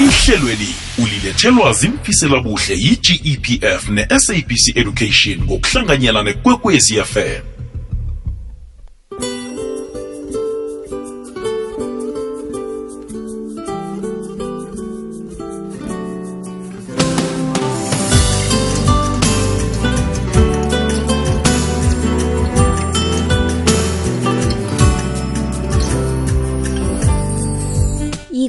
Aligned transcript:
ihlelweli 0.00 0.74
ulilethelwa 0.98 1.72
zimfisela 1.72 2.40
buhle 2.40 2.74
yi-gepf 2.74 3.88
ne-sabc 3.88 4.76
education 4.76 5.38
ngokuhlanganyela 5.44 6.22
nekwekwezi 6.22 6.94
fm 6.94 7.53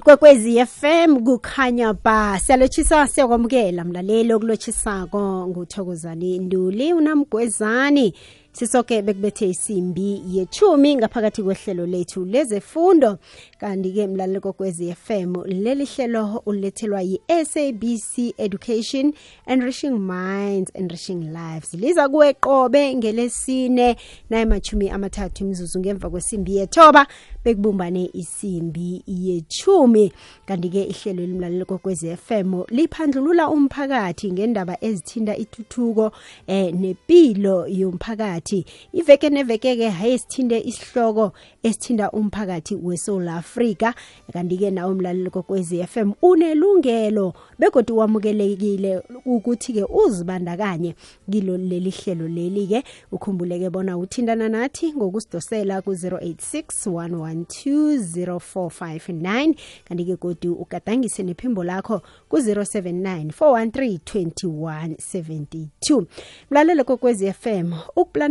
ikwekwezi 0.06 0.66
FM 0.66 1.24
kukhanya 1.24 1.94
ba. 1.94 2.40
Siyalotshisa 2.40 3.08
siyakwamukela 3.08 3.84
mlaleli 3.84 4.34
okulotshisako 4.34 5.48
nguthokozani 5.48 6.40
nduli 6.40 6.94
unamgwezani 6.94 8.14
sisoke 8.56 9.02
bekubethe 9.02 9.50
isimbi 9.50 10.22
yechumi 10.28 10.96
ngaphakathi 10.96 11.44
kwehlelo 11.44 11.86
lethu 11.86 12.26
lezefundo. 12.26 13.18
Kanti-ke 13.60 14.08
mlaleli 14.08 14.40
kokwezi 14.40 14.94
FM 14.94 15.36
leli 15.46 15.86
hlelo 15.86 16.42
ulethelwa 16.46 17.02
yi-sabc 17.02 18.34
education 18.38 19.14
enriching 19.46 20.00
minds 20.00 20.72
enriching 20.74 21.22
lives. 21.34 21.74
Liza 21.74 22.10
kuwe 22.10 22.34
qobe 22.34 22.96
ngelesine 22.96 23.96
nayimachumi 24.30 24.90
amathathu 24.90 25.44
imzuzu 25.44 25.80
ngemva 25.80 26.10
kwesimbi 26.10 26.56
yethoba 26.56 27.08
bekubumbane 27.44 28.10
isimbi 28.14 29.04
yechumi. 29.08 30.14
Kanti-ke 30.46 30.84
ihlelo 30.84 31.24
elimlaleli 31.24 31.66
kokwezi 31.66 32.16
FM 32.16 32.62
liphandlulula 32.70 33.50
umphakathi 33.50 34.32
ngendaba 34.32 34.78
ezithinta 34.82 35.38
ituthuko 35.38 36.12
eh 36.48 36.74
nepilo 36.74 37.68
yomphakathi 37.68 38.45
iveke 38.94 39.30
neveke-ke 39.30 39.90
haye 39.90 40.18
sithinde 40.18 40.60
isihloko 40.60 41.32
esithinda 41.64 42.12
umphakathi 42.12 42.76
weSouth 42.76 43.28
Africa 43.28 43.94
kanti-ke 44.34 44.72
nawe 44.72 44.94
mlaleli 44.94 45.30
kokwezi 45.30 45.84
FM 45.84 46.12
unelungelo 46.22 47.34
begodwa 47.60 47.98
wamukelekile 47.98 49.02
ukuthi-ke 49.26 49.84
uzibandakanye 49.84 50.96
kilo 51.32 51.58
leli 51.58 51.90
hlelo 51.90 52.28
leli-ke. 52.28 52.84
Ukhumbuleke 53.12 53.70
bona 53.70 53.98
uthindana 53.98 54.50
nathi 54.50 54.94
ngokusidosela 54.94 55.82
ku-086 55.82 56.90
112 56.90 59.56
kanti-ke 59.88 60.16
godi 60.16 60.48
ugadangise 60.48 61.24
nephimbo 61.24 61.64
lakho 61.64 62.02
ku-079 62.30 63.32
413 63.32 64.26
2172 64.26 66.06
mlalele 66.52 66.84
kokwezi 66.84 67.34
FM 67.34 67.74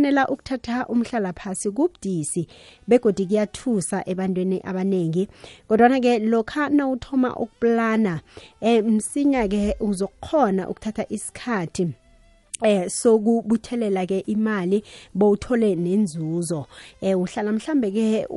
ukuplanela 0.05 0.27
ukuthatha 0.27 0.87
umhlala 0.87 1.33
phasi 1.33 1.71
kubudisi 1.71 2.47
begodi 2.87 3.25
kuyathusa 3.25 4.03
ebantwini 4.05 4.61
abanengi. 4.63 5.27
Kodwana-ke 5.67 6.19
lokha 6.19 6.69
nawuthoma 6.69 7.35
ukuplana 7.35 8.21
um 8.61 8.95
msinya-ke 8.95 9.75
uzokhona 9.79 10.69
ukuthatha 10.69 11.05
isikhathi 11.09 11.87
eh 12.63 12.89
sokubuthelela 12.89 14.05
ke 14.05 14.19
imali 14.19 14.83
bowuthole 15.13 15.75
nenzuzo. 15.75 16.67
Eh 17.01 17.17
uhlala 17.19 17.51
mhlambe 17.51 17.91
ke 17.91 18.27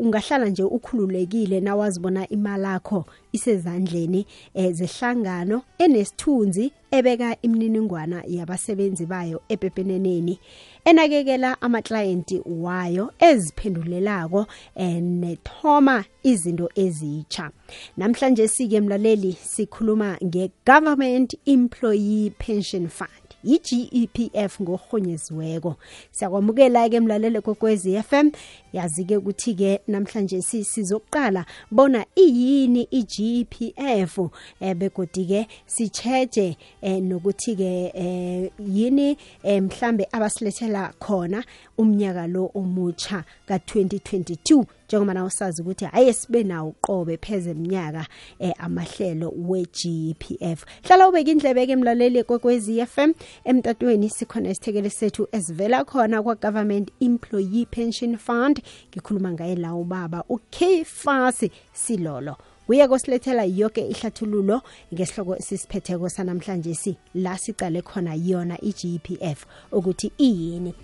ungahlala 0.00 0.48
nje 0.48 0.62
ukhululekile 0.62 1.60
nawazibona 1.60 2.28
imali 2.28 2.64
yakho 2.64 3.04
isezandleni 3.32 4.26
eh, 4.54 4.72
zehlangano 4.72 5.62
enesithunzi 5.78 6.72
ebeka 6.90 7.36
imininingwana 7.42 8.22
yabasebenzi 8.28 9.06
bayo 9.06 9.42
epepeneneni. 9.48 10.38
Enakekela 10.84 11.62
amaklayenti 11.62 12.42
wayo 12.46 13.12
eziphendulelako 13.18 14.46
eh, 14.74 15.02
nethoma 15.02 16.04
izinto 16.22 16.70
ezitsha 16.74 17.50
namhlanje 17.96 18.48
sike 18.48 18.80
mlaleli 18.80 19.32
sikhuluma 19.42 20.18
nge-government 20.24 21.36
employee 21.46 22.30
pension 22.30 22.88
fund 22.88 23.30
yi-GEPF 23.44 24.60
ngohonyeziweko 24.60 25.76
siyakwamukela 26.10 26.88
ke 26.88 27.00
mlalele 27.00 27.40
kokwezi 27.40 28.02
FM 28.02 28.30
yazi 28.72 29.04
ke 29.04 29.16
ukuthi 29.16 29.54
ke 29.54 29.80
namhlanje 29.88 30.42
sizoqala 30.42 31.44
bona 31.70 32.04
iyini 32.16 32.88
i-GEPF 32.90 34.18
eh 34.60 34.74
begodi 34.74 35.24
ke 35.26 35.46
sicheje 35.66 36.56
eh 36.82 37.02
nokuthi 37.02 37.56
ke 37.56 37.92
eh 37.94 38.50
yini 38.58 39.16
eh, 39.42 39.62
mhlambe 39.62 40.08
abasilethela 40.12 40.92
khona 40.98 41.44
umnyaka 41.78 42.26
lo 42.26 42.50
omutsha 42.54 43.24
ka2022 43.48 44.64
njengoba 44.88 45.14
nawe 45.14 45.30
sazi 45.30 45.62
ukuthi 45.62 45.84
haye 45.84 46.12
sibe 46.12 46.42
nawo 46.42 46.74
qobe 46.80 47.16
pheze 47.16 47.50
eminyaka 47.50 48.06
eh, 48.38 48.54
amahlelo 48.58 49.32
we-GPF 49.36 50.64
hlala 50.82 51.08
ubeka 51.08 51.30
indlebe 51.30 51.66
ke 51.66 51.72
emlaleli 51.72 52.24
kwekwezi 52.24 52.86
FM 52.86 53.12
emtatweni 53.44 54.10
sikhona 54.10 54.50
isithekele 54.50 54.90
sethu 54.90 55.28
esivela 55.32 55.84
khona 55.84 56.22
kwa-government 56.22 56.90
employee 57.00 57.66
pension 57.66 58.16
fund. 58.16 58.59
Ngikhuluma 58.90 59.32
ngaye 59.32 59.56
la 59.56 59.74
ubaba 59.74 60.24
ukfasi 60.28 61.50
silolo. 61.72 62.36
Uye 62.68 62.88
kosilethela 62.88 63.44
yonke 63.44 63.80
ihlathululo 63.88 64.62
ngesihloko 64.94 65.36
sisiphetheko 65.36 66.08
sanamhlanje 66.08 66.74
si 66.74 66.96
la 67.14 67.38
sicale 67.38 67.82
khona 67.82 68.14
yona 68.14 68.56
i-GPF 68.62 69.46
ukuthi 69.72 70.12
iyini. 70.18 70.74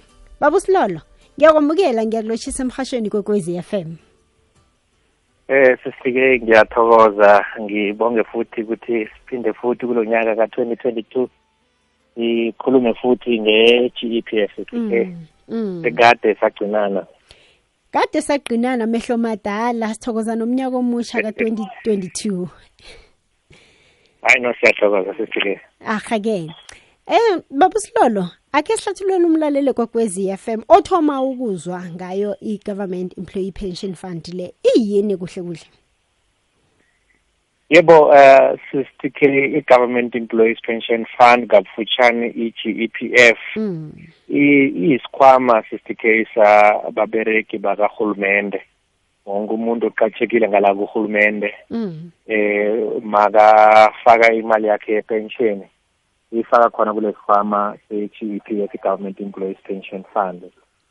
Baba 0.40 0.56
usilolo 0.56 1.00
ngiyakwamukela 1.38 2.06
ngiyakulotshisa 2.06 2.62
emhashweni 2.62 3.10
kwekwezi 3.10 3.62
FM 3.62 3.96
Eh 5.48 5.78
sesifike 5.84 6.40
ngiyathokoza 6.42 7.44
ngibonge 7.60 8.24
futhi 8.24 8.62
ukuthi 8.62 9.06
siphinde 9.06 9.52
futhi 9.52 9.86
kulo 9.86 10.04
nyaka 10.04 10.34
ka2022 10.34 11.28
ikhulume 12.16 12.94
futhi 12.94 13.40
nge-GEPF 13.40 14.52
ke 14.90 15.14
sekade 15.82 16.34
sagcinana 16.40 17.06
kade 17.96 18.22
sagcinana 18.22 18.86
mehlo 18.86 19.16
madala 19.16 19.94
sithokoza 19.94 20.36
nomnyaka 20.36 20.76
omusha 20.76 21.18
ka2022 21.18 22.46
hayi 24.22 24.40
no 24.40 24.54
siyathokoza 24.60 25.14
sisike 25.16 25.60
aha-ke. 25.86 26.50
Eh 27.06 27.40
babusilolo 27.50 28.28
akhe 28.52 28.76
sihlathulweni 28.76 29.24
umlaleli 29.24 29.72
kwakwezi 29.72 30.36
FM 30.36 30.62
othoma 30.68 31.22
ukuzwa 31.22 31.82
ngayo 31.94 32.36
i-government 32.40 33.18
employee 33.18 33.52
pension 33.52 33.94
fund 33.94 34.28
le. 34.34 34.54
Iyini 34.76 35.16
kuhle 35.16 35.42
kuhle? 35.42 35.66
Yebo 37.68 38.08
uh 38.08 38.58
sisitike 38.70 39.26
i-government 39.58 40.14
employees 40.14 40.58
pension 40.66 41.06
fund 41.18 41.46
kabufushane 41.46 42.26
i-GEPF 42.26 43.38
mm. 43.56 43.92
iyisikhwama 44.28 45.62
sisitike 45.70 46.26
sababereki 46.34 47.58
bakarhulumente 47.58 48.62
wonke 49.26 49.52
umuntu 49.54 49.86
oqatshekile 49.86 50.48
ngala 50.48 50.74
kurhulumente 50.74 51.54
mm. 51.70 52.10
eh 52.26 53.02
makafaka 53.02 54.32
imali 54.32 54.66
yakhe 54.66 54.92
yepensheni 54.92 55.66
ifaka 56.32 56.70
khona 56.70 56.94
kule 56.94 57.12
sikhwama 57.12 57.76
se-GEPF 57.88 58.74
i-Government 58.74 59.20
Employees 59.20 59.58
Pension 59.64 60.04
Fund 60.12 60.42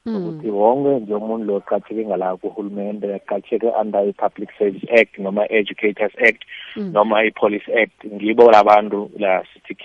ukuthi 0.05 0.49
wonke 0.49 0.99
nje 0.99 1.13
umuntu 1.13 1.45
lo 1.45 1.59
qhatheke 1.59 2.05
ngala 2.05 2.37
kuhulumende 2.37 3.15
aqhatheke 3.15 3.67
under 3.81 4.07
i-Public 4.09 4.49
Service 4.57 4.87
Act 5.01 5.17
noma 5.19 5.45
Educators 5.49 6.13
Act 6.27 6.41
noma 6.77 7.23
i-Police 7.23 7.69
Act. 7.81 8.05
Ngibo 8.13 8.51
labantu 8.51 9.09
la 9.17 9.41
CTK 9.41 9.83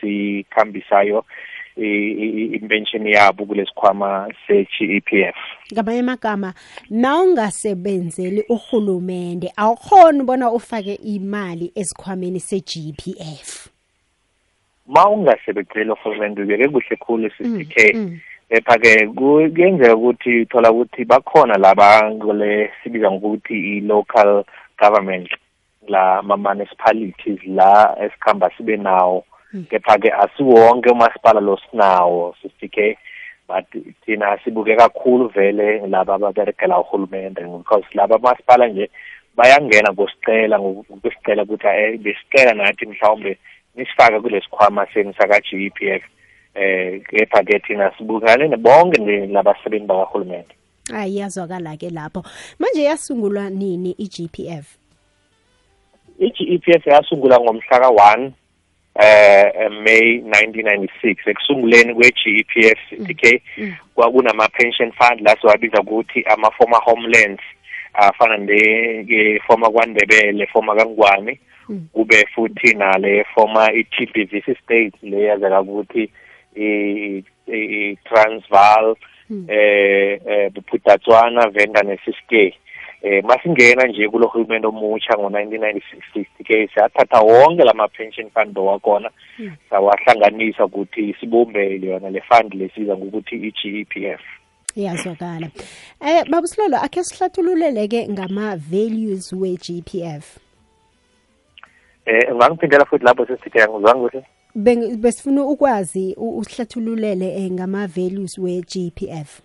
sikhambisayo 0.00 1.24
impension 1.76 3.06
yabo 3.06 3.44
kulesikhwama 3.44 4.32
se-GEPF 4.46 5.36
ngamanye 5.72 6.00
amagama 6.00 6.54
nawungasebenzeli 6.90 8.44
uhulumende 8.48 9.52
awukhoni 9.56 10.20
ubona 10.20 10.50
ufake 10.50 10.94
imali 10.94 11.72
esikhwameni 11.74 12.40
se-GPF 12.40 13.68
ma 14.86 15.08
ungasebenzeli 15.10 15.90
urhulumente 15.90 16.42
ubeke 16.42 16.68
kuhle 16.68 16.96
khulu 16.96 17.30
CCK 17.30 17.96
epha-ke 18.50 19.06
kuyenzeka 19.06 19.96
ukuthi 19.96 20.40
uthola 20.40 20.70
ukuthi 20.70 21.04
bakhona 21.04 21.58
laba 21.58 22.10
kule 22.20 22.70
sibiza 22.82 23.10
ngokuthi 23.10 23.78
i-local 23.78 24.44
government 24.78 25.28
la 25.88 26.22
ma-municipalities 26.22 27.40
la 27.46 27.96
esikhamba 28.04 28.50
sibe 28.56 28.76
nawo. 28.76 29.24
Kepha-ke 29.70 30.12
asiwonke 30.12 30.90
umasipala 30.90 31.40
lo 31.40 31.58
sinawo 31.70 32.34
CCK 32.42 32.98
but 33.48 33.66
thina 34.04 34.38
sibuke 34.44 34.76
kakhulu 34.76 35.28
vele 35.28 35.86
laba 35.86 36.14
ababeregela 36.14 36.78
uhulumende 36.78 37.42
because 37.42 37.84
laba 37.94 38.16
amasipala 38.16 38.68
nje 38.68 38.90
bayangena 39.36 39.92
ngosicela 39.92 40.58
ngokusicela 40.58 41.42
ukuthi 41.42 41.98
besicela 41.98 42.52
nathi 42.54 42.86
mhlawumbe 42.86 43.38
nisifake 43.74 44.20
kulesikhwama 44.20 44.86
senu 44.94 45.14
saka-GEPF 45.14 46.02
eh 46.58 47.02
kepha 47.10 47.44
ke 47.44 47.58
thina 47.58 47.92
sibukane 47.98 48.56
bonke 48.56 49.26
labasebenzi 49.26 49.86
bakahulumende 49.86 50.54
hayi 50.92 51.16
yazwakala 51.16 51.76
ke 51.76 51.90
lapho. 51.90 52.22
Manje 52.58 52.82
yasungulwa 52.82 53.50
nini 53.50 53.90
i-GPF 53.98 54.66
i-GEPF 56.18 56.86
yasungulwa 56.86 57.40
ngomhla 57.40 57.80
ka-1 57.80 58.30
eh 58.96 59.70
May 59.84 60.24
1996 60.24 61.30
ekusunguleni 61.30 61.94
kwe-GEPF 61.94 62.78
CTK 62.88 63.42
kwakunama 63.94 64.48
pension 64.48 64.92
fund 64.92 65.20
la 65.20 65.36
siwabiza 65.40 65.80
ukuthi 65.80 66.22
ama 66.22 66.50
former 66.50 66.80
homelands 66.84 67.42
afana 67.94 68.36
ne 68.36 69.38
former 69.46 69.72
kwaNdebele 69.72 70.46
former 70.46 70.76
kaNgwane 70.76 71.38
kube 71.92 72.26
futhi 72.34 72.74
nale 72.74 73.24
former 73.34 73.76
i-TBVC 73.76 74.56
state 74.64 74.94
leyazeka 75.02 75.60
ukuthi 75.60 76.10
i 76.56 77.98
Transvaal 78.04 78.96
eh 79.48 80.20
eh 80.26 80.50
Buputatswana 80.52 81.50
Venda 81.50 81.82
neSiskei 81.82 82.54
eh 83.02 83.24
masingena 83.24 83.86
nje 83.86 84.08
kulo 84.08 84.26
hulumende 84.26 84.66
omutsha 84.66 85.14
ngo1996 85.14 86.24
ke 86.44 86.68
sathatha 86.74 87.20
wonke 87.20 87.64
lama 87.64 87.88
pension 87.88 88.30
fund 88.30 88.58
wakhona 88.58 89.10
sawahlanganisa 89.70 90.64
ukuthi 90.64 91.16
sibumbe 91.20 91.80
yona 91.80 92.10
le 92.10 92.20
fund 92.20 92.54
lesiza 92.54 92.96
ngokuthi 92.96 93.34
iGEPF 93.36 94.20
iyazwakala. 94.76 95.48
Eh 96.00 96.24
babusilolo 96.30 96.76
akhe 96.76 97.04
sihlathululele 97.04 97.88
ke 97.88 98.08
ngama 98.08 98.56
values 98.56 99.32
we 99.32 99.56
GPF 99.56 100.38
eh 102.06 102.32
ungangiphindela 102.32 102.84
futhi 102.84 103.04
lapho 103.04 103.26
sesithe 103.26 103.66
ngizwanga 103.68 104.08
kuhle 104.08 104.24
besifuna 104.56 105.42
ukwazi 105.42 106.14
usihlathululele 106.18 107.50
ngama 107.50 107.86
values 107.86 108.38
we 108.38 108.60
GPF 108.60 109.40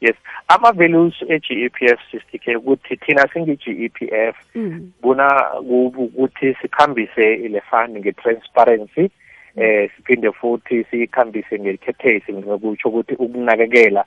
yes 0.00 0.16
ama 0.48 0.72
values 0.72 1.14
e-GEPF 1.28 2.00
sisike 2.10 2.56
ukuthi 2.56 2.96
thina 2.96 3.28
singi-GEPF 3.32 4.36
buna 5.02 5.54
ukuthi 5.60 6.54
sikhambise 6.62 7.36
le 7.36 7.60
fund 7.60 7.98
nge-transparency 7.98 9.10
eh 9.56 9.90
siphinde 9.96 10.32
futhi 10.32 10.84
siyikhambise 10.90 11.58
ngekhethesi 11.58 12.32
ngokutsho 12.32 12.88
ukuthi 12.88 13.14
ukunakekela 13.14 14.04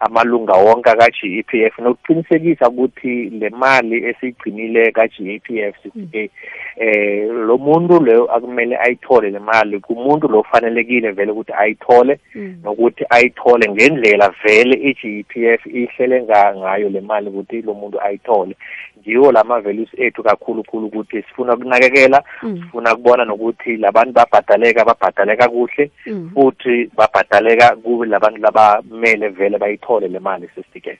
amalunga 0.00 0.52
wonke 0.52 0.90
ka-GEPF 0.90 1.78
nokuqinisekisa 1.78 2.68
ukuthi 2.68 3.30
le 3.30 3.50
mali 3.50 4.04
esiyigcinile 4.04 4.92
ka-GEPF 4.92 5.74
sisike 5.82 6.30
eh 6.76 7.28
lo 7.28 7.58
muntu 7.58 8.00
leyo 8.04 8.24
akumele 8.34 8.76
ayithole 8.76 9.30
le 9.30 9.38
mali. 9.38 9.80
Kumuntu 9.80 10.28
lo 10.28 10.42
fanelekile 10.42 11.10
vele 11.10 11.32
ukuthi 11.32 11.52
ayithole 11.52 12.18
nokuthi 12.64 13.04
ayithole 13.10 13.68
ngendlela 13.70 14.34
vele 14.44 14.74
i-GEPF 14.74 15.66
ihlele 15.66 16.22
ngayo 16.22 16.88
le 16.88 17.00
mali 17.00 17.28
ukuthi 17.28 17.62
lo 17.62 17.74
muntu 17.74 18.00
ayithole. 18.00 18.56
Ngiwo 19.00 19.32
lama 19.32 19.60
values 19.60 19.88
ethu 19.98 20.22
kakhulu 20.22 20.62
khulu 20.62 20.86
ukuthi 20.86 21.22
sifuna 21.22 21.54
ukunakekela 21.54 22.22
sifuna 22.40 22.94
ukubona 22.94 23.24
nokuthi 23.24 23.76
labantu 23.76 24.12
babhadaleka 24.12 24.84
babhadaleka 24.84 25.48
kuhle 25.48 25.90
futhi 26.34 26.90
babhadaleka 26.96 27.76
kube 27.76 28.06
labantu 28.06 28.40
labamele 28.40 29.28
vele 29.28 29.58
bayithole. 29.58 29.91
Le 30.00 30.18
mali 30.18 30.48
sesike 30.54 30.98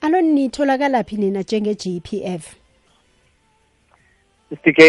alo 0.00 0.20
nitholakala 0.20 1.04
phi 1.04 1.16
nina 1.16 1.40
njenge-GPF 1.40 2.60
sike 4.64 4.86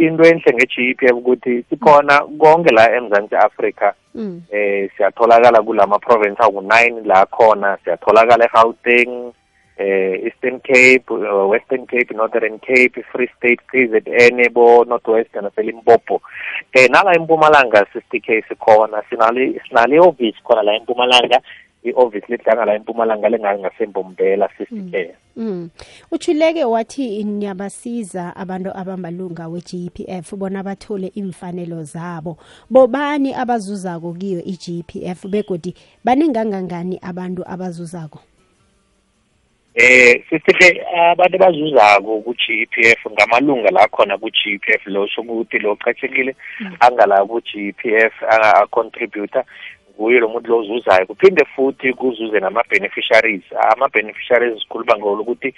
into 0.00 0.24
enhle 0.24 0.52
nge-GPF 0.52 1.12
ukuthi 1.12 1.64
sikhona 1.70 2.20
konke 2.38 2.70
la 2.74 2.96
eMzantsi 2.96 3.36
Afrika 3.36 3.94
eh 4.50 4.90
siyatholakala 4.96 5.62
kulama 5.62 5.98
province 5.98 6.42
awu9 6.42 7.06
la 7.06 7.26
khona. 7.26 7.78
Siyatholakala 7.84 8.44
eGauteng 8.44 9.32
eh 9.76 10.24
Eastern 10.24 10.60
Cape 10.60 11.04
uh, 11.10 11.50
Western 11.50 11.86
Cape 11.86 12.14
Northern 12.14 12.58
Cape 12.58 13.02
Free 13.12 13.30
State 13.36 13.60
KZN 13.72 14.52
bo 14.52 14.84
Northwestern 14.84 15.44
naseLimpopo 15.44 16.20
eh 16.72 16.88
nala 16.90 17.14
eMpumalanga 17.16 17.86
sisike 17.92 18.44
sikhona. 18.48 19.02
Sinali 19.10 19.60
sinali 19.68 19.98
office 19.98 20.38
khona 20.44 20.62
la 20.62 20.76
eMpumalanga. 20.76 21.40
I-office 21.82 22.26
lidlanga 22.28 22.64
la 22.64 22.74
eMpumalanga 22.74 23.28
lengasengombela 23.28 24.48
sisike 24.58 25.14
Mm. 25.36 25.70
Uchuleke 26.10 26.64
wathi 26.64 27.24
niyabasiza 27.24 28.36
abantu 28.36 28.70
abamalunga 28.76 29.48
we-GPF 29.48 30.34
bona 30.34 30.62
bathole 30.62 31.12
imfanelo 31.14 31.82
zabo. 31.84 32.38
Bobani 32.70 33.34
abazuzako 33.34 34.12
kiyo 34.12 34.42
i-GPF 34.44 35.26
begodi 35.26 35.74
baningangangani 36.04 36.98
abantu 37.02 37.42
abazuzako? 37.48 38.20
Eh 39.74 40.22
sisike 40.30 40.84
abantu 41.10 41.36
abazuzako 41.36 42.20
ku-GPF 42.20 43.10
ngamalunga 43.12 43.70
la 43.70 43.88
khona 43.88 44.18
ku-GPF 44.18 44.86
lo 44.86 45.08
sokuthi 45.08 45.58
lo 45.58 45.76
qatshekile 45.76 46.36
angala 46.80 47.24
ku-GPF 47.24 48.12
a-contributor 48.28 49.44
nguye 49.94 50.20
lo 50.20 50.28
muntu 50.28 50.50
lozuzayo 50.50 51.06
kuphinde 51.06 51.44
futhi 51.44 51.92
kuzuze 51.92 52.40
nama-beneficiaries. 52.40 53.44
Ama-beneficiaries 53.72 54.62
sikhuluma 54.62 54.96
ngolokuthi 54.96 55.54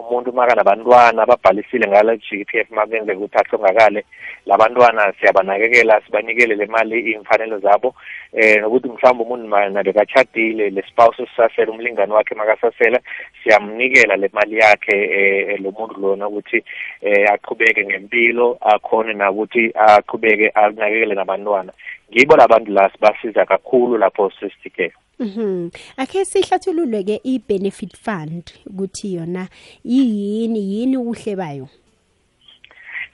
umuntu 0.00 0.32
makanabantwana 0.32 1.22
ababhalisile 1.22 1.86
ngala 1.88 2.16
G_P_F 2.16 2.70
makenzeka 2.70 3.18
ukuthi 3.18 3.38
ahlongakale 3.38 4.04
labantwana 4.46 5.12
siyabanakekela 5.20 6.00
sibanikele 6.06 6.54
le 6.54 6.66
mali 6.66 7.00
iy'mfanelo 7.00 7.58
zabo 7.58 7.94
eh 8.32 8.60
nokuthi 8.60 8.88
mhlawumbe 8.88 9.24
umuntu 9.24 9.48
mana 9.48 9.82
bekachadile 9.82 10.70
le 10.70 10.82
spouse 10.82 11.22
esisasela 11.22 11.72
umlingani 11.72 12.12
wakhe 12.12 12.34
makasasela 12.34 13.00
siyamnikela 13.42 14.16
le 14.16 14.30
mali 14.32 14.58
yakhe 14.58 14.96
eh 15.18 15.60
lo 15.60 15.70
muntu 15.70 16.00
lona 16.00 16.28
ukuthi 16.28 16.62
eh 17.02 17.26
aqhubeke 17.32 17.84
ngempilo 17.84 18.58
akhone 18.60 19.12
nakuthi 19.12 19.72
aqhubeke 19.74 20.48
anakekele 20.54 21.14
nabantwana. 21.14 21.72
Ngibo 22.12 22.36
labantu 22.36 22.72
la 22.72 22.90
sibasiza 22.92 23.44
kakhulu 23.44 23.98
lapho 23.98 24.30
sesitike 24.40 24.92
Mhm. 25.18 25.70
Akhe 25.96 26.24
sihlathululwe 26.24 27.02
ke 27.04 27.20
i-benefit 27.24 27.96
fund 27.96 28.52
ukuthi 28.66 29.14
yona 29.14 29.48
yini 29.84 30.60
yini 30.60 30.96
ubuhle 30.96 31.36
bayo? 31.36 31.68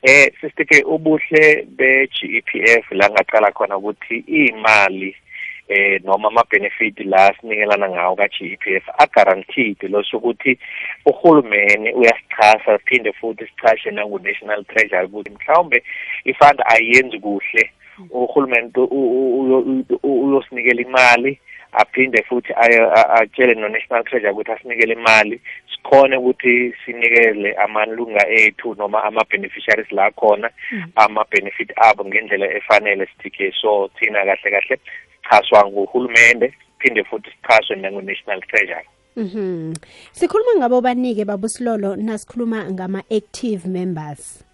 Eh 0.02 0.32
sisitike 0.40 0.82
ubuhle 0.82 1.62
be-GEPF 1.62 2.90
la 2.90 3.06
ngaqala 3.10 3.52
khona 3.52 3.76
ukuthi 3.78 4.24
imali 4.26 5.14
eh 5.68 6.00
noma 6.04 6.28
ama 6.28 6.42
benefit 6.50 6.98
la 7.06 7.32
sinikelana 7.40 7.88
ngawo 7.88 8.16
ka 8.16 8.26
GEPF 8.28 8.88
a 8.98 9.06
guaranteed 9.06 9.78
lo 9.82 10.02
sokuthi 10.02 10.58
uhulumeni 11.06 11.92
uyasichasa 11.92 12.78
phinde 12.78 13.12
futhi 13.12 13.46
sichashe 13.46 13.90
nangu 13.90 14.18
National 14.18 14.64
Treasury 14.64 15.06
ukuthi 15.06 15.30
mhlawumbe 15.30 15.82
ifund 16.24 16.58
ayenzi 16.66 17.18
kuhle 17.18 17.70
uhulumeni 18.10 18.72
uyosinikela 20.02 20.82
imali 20.82 21.40
aphinde 21.72 22.22
futhi 22.22 22.52
atshele 23.20 23.54
no-national 23.54 24.04
treasure 24.04 24.30
ukuthi 24.30 24.52
asinikele 24.52 24.92
imali 24.92 25.40
sikhone 25.74 26.16
ukuthi 26.16 26.74
sinikele 26.84 27.54
amalunga 27.54 28.28
ethu 28.28 28.74
noma 28.74 29.04
ama-beneficiaries 29.04 29.92
la 29.92 30.10
khona 30.10 30.50
ama-benefit 30.96 31.72
abo 31.76 32.04
ngendlela 32.04 32.54
efanele 32.54 33.06
sithike 33.06 33.52
so 33.60 33.88
thina 33.98 34.24
kahle 34.24 34.50
kahle 34.50 34.78
sichaswa 35.16 35.66
nguhulumende 35.66 36.54
phinde 36.78 37.04
futhi 37.04 37.30
sichaswe 37.30 37.76
nango-national 37.76 38.40
treasury 38.40 38.88
Mhm. 39.16 39.74
Sikhuluma 40.12 40.56
ngabo 40.56 40.80
banike 40.80 41.24
babusilolo 41.24 41.96
nasikhuluma 41.96 42.70
ngama 42.70 43.02
active 43.10 43.68
members. 43.68 44.44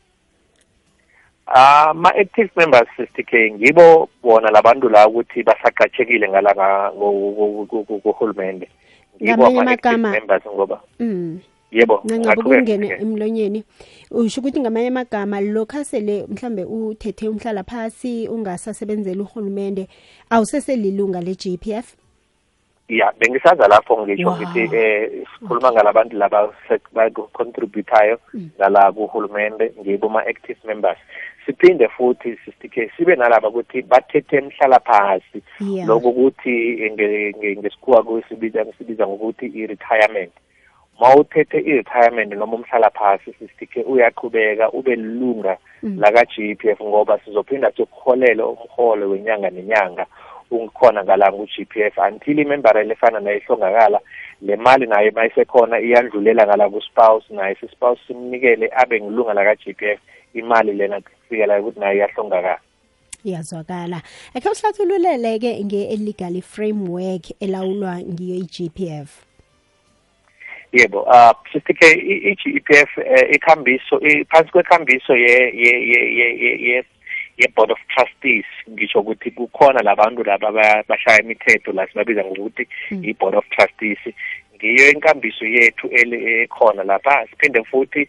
Ama 1.55 2.15
active 2.15 2.51
members 2.57 2.89
sisitike 2.97 3.51
ngibo 3.53 4.09
bona 4.23 4.51
labantu 4.51 4.89
la 4.89 5.09
ukuthi 5.09 5.43
basaqhatshekile 5.43 6.29
ngala 6.29 6.91
kuhulumende 8.03 8.69
ngibo 9.23 9.43
Ngamanye 9.43 9.61
ama 9.61 9.71
active 9.71 9.95
amagama- 9.95 10.11
members 10.11 10.43
ngoba 10.47 10.81
Mm. 11.01 11.41
yebo 11.73 12.01
Nangabe 12.05 12.43
kungene 12.43 12.89
emlonyeni 13.01 13.65
usho 14.11 14.41
ukuthi 14.41 14.61
ngamanye 14.61 14.89
amagama 14.89 15.41
lokho 15.41 15.85
sele 15.85 16.27
mhlambe 16.29 16.65
uthethe 16.65 17.29
umhlala 17.29 17.65
phasi 17.65 18.29
ungasasebenzela 18.29 19.23
uhulumende 19.23 19.89
awuseselilunga 20.31 21.21
le-GPF 21.21 21.95
ya 22.89 23.13
bengisaza 23.21 23.69
lapho 23.69 24.01
ngisho 24.07 24.37
ngithi 24.37 24.77
eh 24.77 25.11
sikhuluma 25.41 25.73
ngalabantu 25.73 26.17
laba 26.17 26.49
bacontributayo 26.93 28.19
ngala 28.57 28.93
kuhulumende 28.93 29.73
ngibo 29.81 30.09
ma 30.09 30.21
active 30.25 30.59
members. 30.65 30.97
Siphinde 31.49 31.89
futhi 31.89 32.37
sisitike 32.45 32.91
sibe 32.97 33.17
nalaba 33.17 33.49
ukuthi 33.49 33.83
bathethe 33.83 34.41
mhlala 34.41 34.81
phasi 34.81 35.43
Yeah. 35.61 35.89
lokho 35.89 36.09
ukuthi 36.09 36.77
nge- 36.91 37.33
nge- 37.37 37.57
ngesikhuwa 37.59 38.03
kusibiza 38.03 38.65
sibiza 38.79 39.07
ngokuthi 39.07 39.47
i-retirement. 39.47 40.33
Mawuthethe 41.01 41.59
i-retirement 41.59 42.33
noma 42.35 42.57
umhlala 42.57 42.91
phasi 42.91 43.33
sisike 43.39 43.83
uyaqhubeka 43.83 44.71
ube 44.73 44.97
lilunga 44.97 45.57
laka 45.83 46.25
GPF 46.25 46.81
ngoba 46.83 47.19
sizophinda 47.25 47.73
sikuholele 47.73 48.43
umholo 48.43 49.11
wenyanga 49.11 49.51
nenyanga 49.51 50.07
ungikhona 50.51 51.05
ngalanga 51.05 51.37
ku-GPF 51.37 51.99
until 52.09 52.39
imemberele 52.39 52.93
efana 52.93 53.21
nayo 53.21 53.37
ihlongakala 53.39 54.01
le 54.43 54.57
mali 54.57 54.87
nayo 54.87 55.13
mayisekhona 55.15 55.81
iyandlulela 55.81 56.47
ngala 56.47 56.69
ku-spouse 56.71 57.27
naye 57.35 57.55
si-spouse 57.61 58.01
simnikele 58.07 58.71
abe 58.77 59.01
ngilunga 59.01 59.35
laka-GPF 59.35 60.01
imali 60.35 60.73
lena 60.73 61.01
kufikela 61.01 61.61
ukuthi 61.61 61.81
nayo 61.81 61.95
iyahlongakala. 61.97 62.61
Iyazwakala. 63.25 64.03
Akhe 64.35 64.49
uhlathululele-ke 64.49 65.65
nge-legal 65.65 66.43
framework 66.43 67.25
elawulwa 67.41 67.99
ngiyo 67.99 68.37
i-gpf 68.37 69.29
yebo 70.73 71.03
uh 71.03 71.33
sisike 71.53 71.89
i-GPF 72.31 72.99
ikhambiso 73.31 74.01
phansi 74.31 74.53
kwekhambiso 74.53 75.17
ye 75.17 75.53
ye 75.55 75.73
ye 75.91 76.01
ye 76.19 76.59
ye 76.69 76.85
ye-board 77.39 77.71
of 77.71 77.79
trustees 77.89 78.45
ngisho 78.71 79.01
ukuthi 79.01 79.31
kukhona 79.31 79.83
labantu 79.83 80.25
laba 80.25 80.53
bashaya 80.89 81.23
imithetho 81.23 81.73
la 81.73 81.87
sibabiza 81.87 82.25
ngokuthi 82.25 82.69
i-board 83.03 83.35
of 83.35 83.49
trustees. 83.49 83.99
Ngiyo 84.59 84.91
inkambiso 84.91 85.47
yethu 85.47 85.89
ekhona 85.93 86.85
lapha. 86.85 87.27
Siphinde 87.31 87.65
futhi 87.65 88.09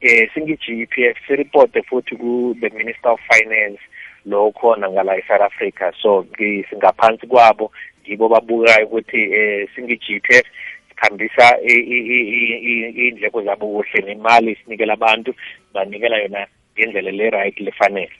eh 0.00 0.30
singi-GPF 0.34 1.16
siripote 1.26 1.82
futhi 1.82 2.16
ku-the 2.16 2.70
minister 2.70 3.10
of 3.10 3.20
finance 3.26 3.80
lo 4.26 4.52
khona 4.52 4.90
ngala 4.90 5.18
e-South 5.18 5.42
Africa. 5.42 5.92
So 6.02 6.26
singaphansi 6.70 7.26
kwabo 7.26 7.72
ngibo 8.06 8.28
babukayo 8.28 8.86
ukuthi 8.86 9.20
eh 9.32 9.68
singi-GPF 9.74 10.46
sikhambisa 10.88 11.58
iy'ndleko 11.62 13.42
zabo 13.42 13.66
kuhle 13.66 14.00
nemali 14.06 14.56
sinikela 14.64 14.92
abantu 14.92 15.34
banikela 15.74 16.18
yona 16.18 16.46
ngendlela 16.76 17.10
le-right 17.10 17.60
lefanele. 17.60 18.12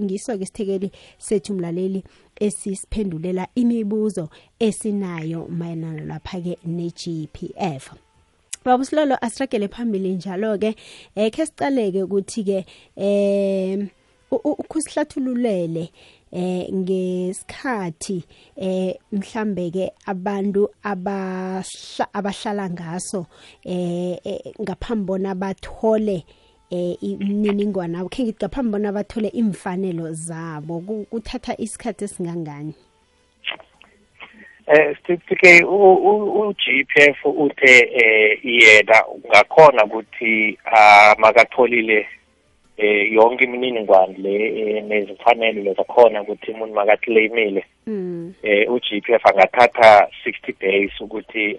ngiso-ke 0.01 0.43
isithekeli 0.43 0.93
sethu 1.19 1.55
mlaleli 1.55 2.05
esisiphendulela 2.37 3.49
imibuzo 3.55 4.29
esinayo 4.59 5.49
mayelana 5.49 6.05
lapha-ke 6.05 6.59
ne-gpf 6.65 8.12
baba 8.65 8.85
silolo 8.85 9.17
asiragele 9.21 9.69
phambili 9.69 10.15
njalo-ke. 10.15 10.75
Um 11.17 11.31
khe 11.31 11.47
sicaleke 11.47 12.03
ukuthi-ke 12.03 12.65
um 12.97 13.89
ukusihlathululele 14.33 15.93
eh 16.33 16.73
ngesikhathi 16.73 18.25
eh 18.57 18.95
mhlambe 19.13 19.71
ke 19.71 19.93
abantu 20.07 20.69
abahlala 22.13 22.71
ngaso 22.71 23.27
eh 23.65 24.17
ngaphambi 24.61 25.05
bona 25.07 25.35
bathole 25.35 26.25
eh 26.71 26.97
imininingwane 27.01 27.99
abo 27.99 28.09
khe 28.09 28.25
ngithi 28.25 28.45
ngaphambi 28.45 28.71
bona 28.73 28.93
bathole 28.93 29.29
imfanelo 29.29 30.13
zabo. 30.13 30.81
Kuthatha 31.11 31.53
isikhathi 31.61 32.05
esingangani? 32.05 32.75
Eh 34.73 34.97
sitike 35.07 35.65
u-GPF 35.65 37.25
uthe 37.25 37.75
eh 37.95 38.39
yena 38.45 39.05
ngakhona 39.27 39.85
ukuthi 39.85 40.59
makatholile 41.19 42.07
eh 42.77 43.13
yonke 43.13 43.45
imininingwane 43.45 44.15
le 44.19 44.81
nezimfanelo 44.81 45.63
lezakhona 45.63 46.23
ukuthi 46.23 46.51
umuntu 46.51 46.75
makaclaimile 46.75 47.65
eh 48.43 48.73
u-GPF 48.73 49.27
angathatha 49.27 50.09
60 50.25 50.55
days 50.61 51.01
ukuthi 51.01 51.57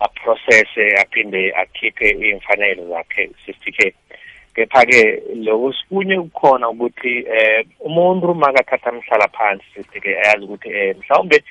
a 0.00 0.08
process 0.08 0.68
aphinde 1.00 1.52
akhiphe 1.54 2.10
imfanelo 2.10 2.88
zakhe 2.88 3.30
60k 3.46 3.92
kepha-ke 4.54 5.22
loko 5.34 5.72
sikunye 5.72 6.16
kukhona 6.20 6.68
ukuthi 6.68 7.24
eh 7.38 7.66
umuntu 7.80 8.34
makathatha 8.34 8.92
mhlala 8.92 9.28
phansi 9.28 9.64
60k 9.76 10.06
ayazi 10.08 10.44
ukuthi 10.44 10.68
eh 10.68 10.96
mhlawumbe 10.96 11.44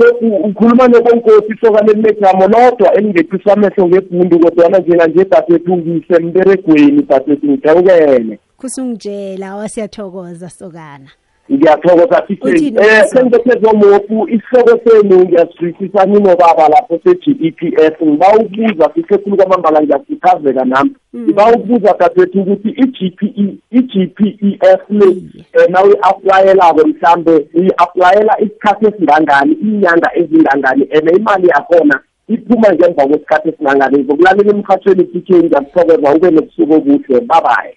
ukhuluma 0.45 0.89
nokonkosi 0.89 1.55
sokane 1.61 1.93
linejamo 1.93 2.47
lodwa 2.49 2.95
elingephisa 2.95 3.53
amehlo 3.53 3.89
ngebhundu 3.89 4.39
kodwana 4.39 4.79
njenganje 4.79 5.25
tatwethu 5.25 5.77
ngisemberegweni 5.77 7.03
tatwethu 7.03 7.47
ngithawukele 7.47 8.39
khusungitshela 8.63 9.57
wasiyathokoza 9.57 10.51
sokana. 10.51 11.11
Ngiyathokoza 11.51 12.25
sithi 12.29 12.49
Uthini, 12.49 12.67
eh 12.67 12.73
Mfundisi? 12.73 13.09
sengibethe 13.09 13.61
zomofu 13.61 14.29
isihloko 14.29 14.91
senu 14.91 15.25
ngiyasizwisisa 15.25 16.07
ninobaba 16.07 16.69
lapho 16.69 17.01
se-GEPF 17.05 18.03
ngiba 18.03 18.27
ukubuza 18.37 18.91
sisekhulu 18.95 19.37
kwamambala 19.37 19.83
ngiyakhuthazeka 19.83 20.65
nami. 20.65 20.91
Ngiba 21.17 21.47
ukubuza 21.53 21.95
dadethu 22.01 22.41
ukuthi 22.43 22.69
i-GPE 22.69 23.57
i-GPEF 23.71 24.81
le 24.89 25.07
eh, 25.53 25.69
na 25.69 25.83
uyi-aplayelako 25.85 26.87
mhlambe 26.89 27.47
uyi-aplayela 27.55 28.41
isikhathi 28.41 28.87
esingangani 28.87 29.53
iinyanga 29.53 30.11
ezingangani 30.15 30.89
and 30.95 31.17
imali 31.17 31.49
yakhona 31.49 32.01
iphuma 32.29 32.73
ngemva 32.75 33.07
kwesikhathi 33.07 33.49
esingangani. 33.49 33.99
Ngizokulalela 33.99 34.51
emhathweni 34.51 35.05
TK 35.05 35.29
ngiyakuthokoza 35.31 36.15
ube 36.17 36.31
nobusuku 36.31 36.75
obuhle. 36.75 37.21
Babaye 37.21 37.75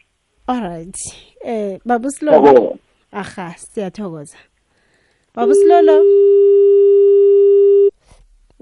alright 0.47 0.97
eh 1.45 1.79
baba 1.85 2.07
usilolo 2.07 2.37
Thokoza. 2.37 2.84
Aha 3.15 3.55
siyathokoza. 3.57 4.37
Baba 5.33 5.51
usilolo 5.51 5.97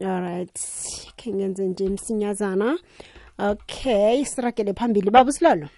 alright 0.01 0.60
khe 1.17 1.33
ngenze 1.33 1.67
nje 1.67 1.89
msinyazana. 1.89 2.79
Okay 3.38 4.25
siragele 4.25 4.74
phambili 4.74 5.10
baba 5.12 5.29
usilolo 5.29 5.69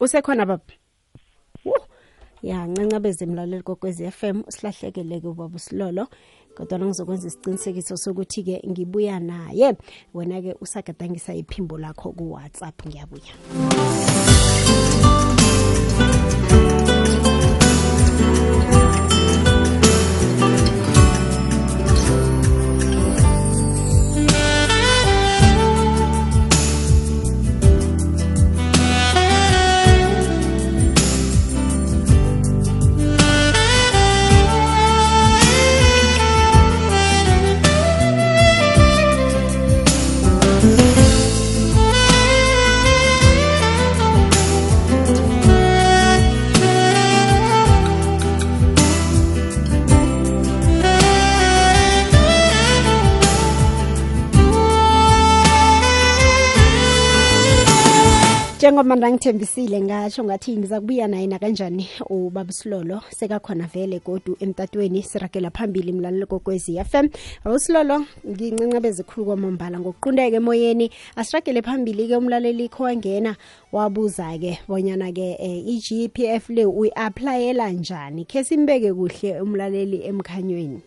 usekhona 0.00 0.46
baba? 0.46 0.62
Wu, 1.64 1.74
ya 2.42 2.66
ncancabeze 2.66 3.26
mlaleli 3.26 3.62
kokwezi 3.62 4.10
FM 4.10 4.42
usilahlekele 4.48 5.20
ke 5.20 5.28
ubaba 5.28 5.56
usilolo 5.56 6.08
kodwa 6.56 6.78
ngizokwenza 6.78 7.28
isiqinisekiso 7.28 7.96
sokuthi-ke 7.96 8.62
ngibuya 8.68 9.20
naye. 9.20 9.76
Wena-ke 10.14 10.56
usagadangisa 10.60 11.34
iphimbo 11.34 11.78
lakho 11.78 12.12
ku-whatsapp 12.12 12.86
ngiyabuya. 12.86 13.34
Njengoba 58.90 58.96
ndangithembisile 58.96 59.80
ngasho 59.80 60.24
ngathi 60.24 60.56
ngiza 60.56 60.80
kubuya 60.80 61.08
naye 61.08 61.26
nakanjani 61.26 61.88
ubaba 62.10 62.52
silolo 62.52 63.00
sekakhona 63.10 63.66
vele 63.66 64.00
godu 64.04 64.36
emtatweni 64.40 65.02
siragela 65.02 65.50
phambili 65.50 65.92
mlalelo 65.92 66.26
kokwezi 66.26 66.84
FM 66.84 67.08
awusilolo 67.44 68.04
ngincancabeze 68.26 69.02
khulu 69.02 69.26
kwamambala. 69.26 69.78
Ngokuqundeka 69.78 70.36
emoyeni 70.36 70.90
asiragele 71.16 71.62
phambili 71.62 72.08
ke 72.08 72.16
umlaleli 72.16 72.68
kho 72.68 72.82
wangena 72.82 73.36
wabuza 73.72 74.38
ke 74.38 74.58
bonyana 74.66 75.12
ke 75.12 75.36
eh, 75.38 75.68
i-GPF 75.68 76.50
le 76.50 76.64
uyi-applyela 76.66 77.70
njani? 77.70 78.24
Khe 78.24 78.44
simbeke 78.44 78.92
kuhle 78.92 79.40
umlaleli 79.40 80.02
emkhanyweni. 80.02 80.82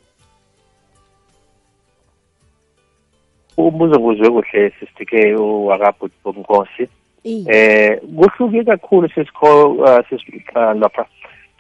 Umbuzo 3.58 4.00
nguzwe 4.00 4.30
kuhle 4.30 4.74
sisitike 4.80 5.36
wakabhuti 5.36 6.16
bomnkosi 6.24 6.84
Iye. 6.84 7.03
Eh 7.26 8.00
kuhluke 8.16 8.64
kakhulu 8.64 9.10
sesikho 9.10 9.74
uh, 9.74 10.00
sesiqala 10.10 10.74
lapha. 10.74 11.06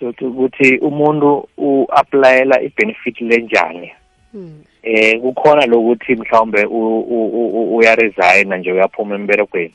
Ukuthi 0.03 0.77
umuntu 0.77 1.47
uapplyela 1.57 2.61
ibenefit 2.61 3.21
lenjani 3.21 3.91
Hmm. 4.33 4.63
eh 4.83 5.21
kukhona 5.21 5.65
lokuthi 5.65 6.15
mhlawumbe 6.15 6.65
u- 6.65 6.99
u- 6.99 7.51
u- 7.53 7.75
uyaresigna 7.77 8.57
nje 8.57 8.71
uyaphuma 8.71 9.15
emberegweni. 9.15 9.73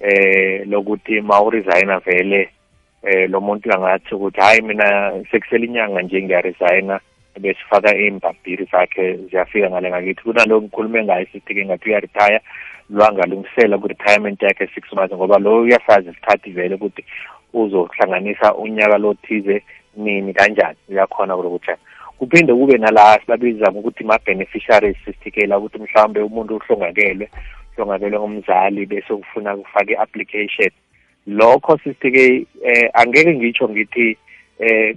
Eh 0.00 0.62
lokuthi 0.68 1.20
ma 1.20 1.42
uresigna 1.42 1.98
vele 1.98 2.48
eh 3.02 3.30
lo 3.30 3.40
muntu 3.40 3.72
angathi 3.72 4.14
ukuthi 4.14 4.40
hayi 4.40 4.62
mina 4.62 5.12
sekusela 5.30 5.64
inyanga 5.64 6.02
nje 6.02 6.22
ngiyaresigna 6.22 7.00
besifaka 7.40 7.96
imbabhiri 7.96 8.64
zakhe 8.72 9.16
ziyafika 9.16 9.70
ngale 9.70 9.90
ngakithi. 9.90 10.22
Kunalo 10.22 10.62
ngikhulume 10.62 11.04
ngayo 11.04 11.26
sithi-ke 11.32 11.64
ngathi 11.66 11.88
uyaretire. 11.88 12.40
Lwangalungisela 12.90 13.78
ku-retirement 13.78 14.42
yakhe 14.42 14.66
six 14.74 14.92
months 14.92 15.14
ngoba 15.14 15.38
lo 15.38 15.60
uyasazi 15.60 16.10
isikhathi 16.10 16.50
vele 16.50 16.74
ukuthi 16.74 17.04
uzohlanganisa 17.52 18.54
unyaka 18.54 18.98
lothize 18.98 19.62
nini 19.96 20.34
kanjani. 20.34 20.76
Uyakhona 20.88 21.36
ukuthi 21.36 21.72
kuphinde 22.18 22.54
kube 22.54 22.78
nala 22.78 23.20
sibabiza 23.20 23.72
ngokuthi 23.72 24.04
ma-beneficiaries 24.04 24.96
sisikela 25.04 25.58
ukuthi 25.58 25.78
mhlawumbe 25.78 26.20
umuntu 26.20 26.56
uhlongakelwe 26.56 27.28
uhlongakelwe 27.76 28.18
ngumzali 28.18 28.86
bese 28.86 29.14
kufuna 29.14 29.56
kufake 29.56 29.92
i-application. 29.92 30.70
Lokho 31.26 31.78
sisike 31.78 32.46
eh 32.64 32.90
angeke 32.94 33.34
ngitsho 33.34 33.68
ngithi 33.68 34.16
eh 34.58 34.96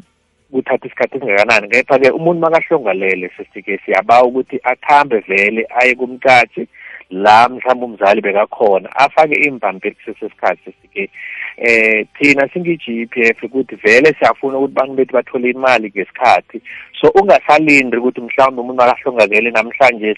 kuthatha 0.52 0.88
isikhathi 0.88 1.18
esingakanani. 1.18 1.68
Kepha-ke 1.68 2.10
umuntu 2.10 2.40
makahlongalele 2.42 3.32
sisike 3.38 3.78
siyabawa 3.86 4.24
ukuthi 4.24 4.60
akhambe 4.64 5.20
vele 5.20 5.68
aye 5.70 5.96
kumcashi 5.96 6.68
la 7.12 7.50
mhlawumbe 7.50 7.86
umzali 7.86 8.22
bekakhona 8.22 8.96
afake 8.96 9.36
imbambeli 9.36 9.96
kusesesikhathi 9.96 10.62
sisike 10.66 11.10
eh 11.58 12.08
thina 12.18 12.48
singi-GPF 12.54 13.44
ukuthi 13.44 13.76
vele 13.76 14.16
siyafuna 14.20 14.58
ukuthi 14.58 14.74
bantu 14.74 14.94
bethu 14.94 15.14
bathole 15.14 15.50
imali 15.50 15.90
ngesikhathi. 15.90 16.62
So 17.02 17.10
ungasalindi 17.10 17.98
ukuthi 17.98 18.22
mhlawumbe 18.22 18.62
umuntu 18.62 18.84
makahlongakele 18.84 19.52
namhlanje 19.52 20.16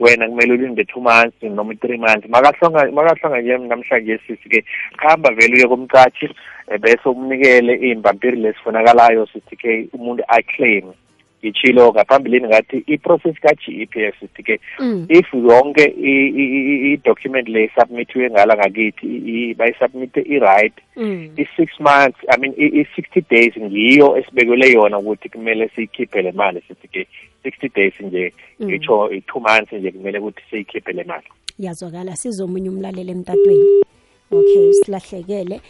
wena 0.00 0.28
kumele 0.28 0.52
ulinde 0.52 0.84
two 0.84 1.00
months 1.00 1.42
noma 1.42 1.72
i-three 1.72 1.98
months. 1.98 2.28
Makahlonga 2.28 2.92
makahlonga 2.92 3.40
nje 3.40 3.58
namhlanje 3.58 4.18
sisi-ke 4.26 4.64
khamba 4.96 5.30
vele 5.30 5.56
uye 5.56 5.68
kumcashi 5.68 6.28
eh, 6.68 6.80
bese 6.80 7.08
umnikele 7.08 7.74
iy'mbampiri 7.74 8.36
lesifunakalayo 8.36 9.26
sithi-ke 9.26 9.88
umuntu 9.92 10.22
aclaim. 10.28 10.92
Ngitshilo 11.42 11.92
ngaphambilini 11.92 12.46
ngathi 12.48 12.84
i-process 12.86 13.34
ka-GEPF 13.42 14.14
sithi-ke 14.20 14.60
Mm. 14.80 15.06
if 15.08 15.34
yonke 15.34 15.84
i- 15.84 16.32
i- 16.42 16.52
i- 16.58 16.92
i-document 16.92 17.48
le 17.48 17.70
submithiwe 17.80 18.30
ngala 18.30 18.56
ngakithi 18.56 19.06
i- 19.06 19.50
i- 19.50 19.54
bayisubmite 19.54 20.20
i-right 20.20 20.72
Mm. 20.96 21.30
i-six 21.36 21.68
months 21.80 22.18
i 22.28 22.40
mean 22.40 22.54
i- 22.56 22.80
i-sixty 22.80 23.20
days 23.30 23.52
ngiyo 23.58 24.16
esibekelwe 24.18 24.72
yona 24.72 24.98
ukuthi 24.98 25.28
kumele 25.28 25.68
siyikhiphe 25.74 26.22
le 26.22 26.32
mali 26.32 26.62
sithi-ke 26.68 27.06
sixty 27.42 27.68
days 27.68 27.94
nje 28.00 28.32
Mm. 28.60 28.66
ngitsho 28.66 29.10
i-two 29.12 29.40
months 29.40 29.72
nje 29.72 29.90
kumele 29.90 30.18
ukuthi 30.18 30.42
siyikhiphe 30.50 30.92
le 30.92 31.04
mali 31.04 31.28
yazwakala 31.58 32.16
sizomunye 32.16 32.68
umlaleli 32.70 33.10
emtatweni 33.12 33.82
okay 34.30 34.72
silahlekele 34.72 35.60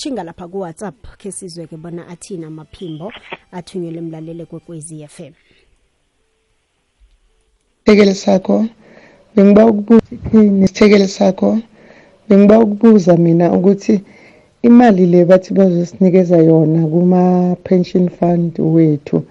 sizochinga 0.00 0.24
lapha 0.24 0.48
ku-whatsapp 0.48 0.96
khe 1.18 1.30
sizwe-ke 1.32 1.76
bona 1.76 2.08
athini 2.08 2.44
amaphimbo 2.46 3.12
athunyelwe 3.52 3.98
emlaleli 3.98 4.46
kwekwezi 4.46 5.06
FM 5.08 5.32
isithekeli 7.84 8.14
sakho 8.14 8.66
bengiba 9.36 9.66
ukubuza 9.66 10.16
nesithekeli 10.32 11.08
sakho 11.08 11.58
bengiba 12.28 12.58
ukubuza 12.58 13.16
mina 13.16 13.52
ukuthi 13.52 14.00
imali 14.62 15.06
le 15.06 15.24
bathi 15.24 15.54
bazosinikeza 15.54 16.36
yona 16.38 16.86
kuma-pension 16.88 18.08
fund 18.08 18.58
wethu 18.58 19.24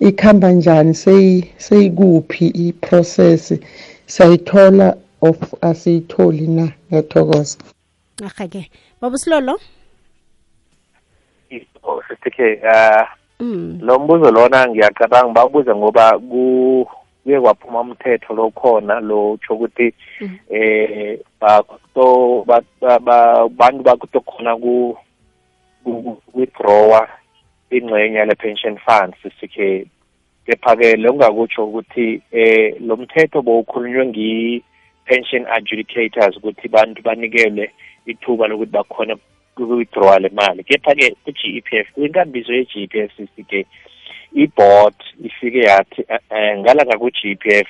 ikhamba 0.00 0.52
njani? 0.52 0.90
Seyi- 0.94 1.44
seyikuphi 1.58 2.46
i-process? 2.46 3.52
Sayithola 4.06 4.96
of 5.20 5.54
asiyitholi 5.60 6.46
na? 6.46 6.72
Ngiyathokoza. 6.90 7.58
Aha-ke 8.24 8.70
baba 9.00 9.16
oh 11.84 12.02
sister 12.08 12.32
k 12.32 12.60
uh, 12.62 13.06
mm. 13.40 13.78
lo 13.82 13.98
mbuzo 13.98 14.30
lona 14.30 14.68
ngiyacabanga 14.68 15.32
bawubuza 15.32 15.76
ngoba 15.76 16.18
ku 16.18 16.86
kuye 17.24 17.40
kwaphuma 17.40 17.80
umthetho 17.80 18.34
lokhona 18.34 19.00
lo 19.00 19.32
utsho 19.32 19.54
ukuthi 19.54 19.94
mm. 20.20 20.38
eh 20.50 21.18
bakuto 21.40 22.44
ba- 22.46 22.62
ba- 22.80 22.98
ba- 22.98 23.48
bantu 23.48 23.82
bakutokhona 23.82 24.56
ku 24.56 24.96
ku- 25.84 26.22
withdrawa 26.34 27.08
ingxenye 27.70 28.18
yale 28.18 28.34
pension 28.34 28.76
funds 28.78 29.16
k 29.40 29.86
kepha-ke 30.46 30.96
lokungakutsho 30.96 31.64
ukuthi 31.64 32.22
eh 32.32 32.76
lo 32.80 32.96
mthetho 32.96 33.42
bowukhulunywe 33.42 34.06
ngi-pension 34.06 35.46
adjudicators 35.48 36.36
ukuthi 36.36 36.68
bantu 36.68 37.02
banikelwe 37.02 37.70
ithuba 38.06 38.46
lokuthi 38.48 38.72
bakhone 38.72 39.16
ku-withdrawa 39.54 40.18
le 40.18 40.28
mali 40.28 40.64
kepha-ke 40.64 41.16
ku-G 41.24 41.40
E 41.58 41.60
P 41.60 41.78
F 41.78 41.86
kwinkambiso 41.94 42.52
ye-G 42.52 42.82
E 42.82 42.86
P 42.86 43.00
F 43.00 43.10
sisi-ke 43.16 43.66
i-board 44.34 44.94
ifike 45.24 45.58
yathi 45.58 46.02
um 46.30 46.58
ngalanga 46.62 46.98
ku-G 46.98 47.18
E 47.30 47.36
P 47.36 47.44
F 47.62 47.68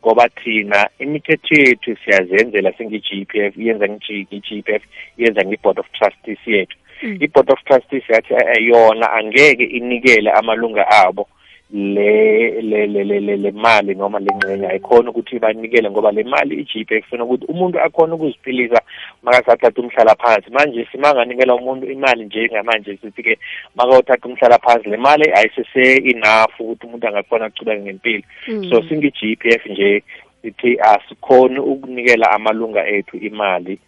ngoba 0.00 0.28
thina 0.28 0.88
imithetho 0.98 1.54
yethu 1.54 1.96
siyazenzela 2.04 2.72
singi-G 2.72 3.08
E 3.20 3.24
P 3.24 3.40
F 3.40 3.56
iyenza 3.56 3.88
ngi-G 3.88 4.48
E 4.58 4.62
P 4.62 4.72
F 4.74 4.82
iyenza 5.18 5.44
ngi-board 5.44 5.78
of 5.78 5.86
trustees 5.92 6.38
yethu. 6.46 6.76
I-board 7.02 7.50
of 7.52 7.60
trustees 7.64 8.08
yathi 8.08 8.34
eh, 8.34 8.66
yona 8.66 9.12
angeke 9.12 9.64
inikele 9.64 10.30
amalunga 10.30 10.88
abo 10.88 11.28
le 11.70 12.60
le 12.62 12.86
le 12.86 13.04
le 13.04 13.20
le, 13.20 13.36
le 13.36 13.50
mali 13.50 13.94
noma 13.94 14.18
lengxenye 14.18 14.68
ayikhona 14.68 15.10
ukuthi 15.10 15.38
banikele 15.38 15.90
ngoba 15.90 16.12
le 16.12 16.22
mali 16.22 16.60
i-GP 16.62 17.00
kufuna 17.00 17.24
ukuthi 17.24 17.46
umuntu 17.46 17.80
akhona 17.80 18.14
ukuziphilisa 18.14 18.80
makasathatha 19.22 19.82
umhlala 19.82 20.14
phansi 20.14 20.50
manje 20.50 20.88
simanganikela 20.92 21.54
umuntu 21.54 21.90
imali 21.90 22.24
nje 22.24 22.48
ngamanje 22.52 22.98
sithi-ke 23.02 23.38
makawuthatha 23.74 24.28
umhlala 24.28 24.58
phansi 24.58 24.88
le 24.88 24.96
mali 24.96 25.30
ayisese 25.32 25.96
enough 26.10 26.60
ukuthi 26.60 26.86
umuntu 26.86 27.08
angakhona 27.08 27.46
ukuchubeka 27.46 27.82
ngempilo. 27.82 28.22
So 28.70 28.82
singi-G 28.88 29.36
P 29.36 29.48
F 29.48 29.66
nje 29.66 30.02
sithi 30.42 30.78
asikhoni 30.80 31.58
ukunikela 31.58 32.30
amalunga 32.30 32.86
ethu 32.86 33.16
imali. 33.16 33.78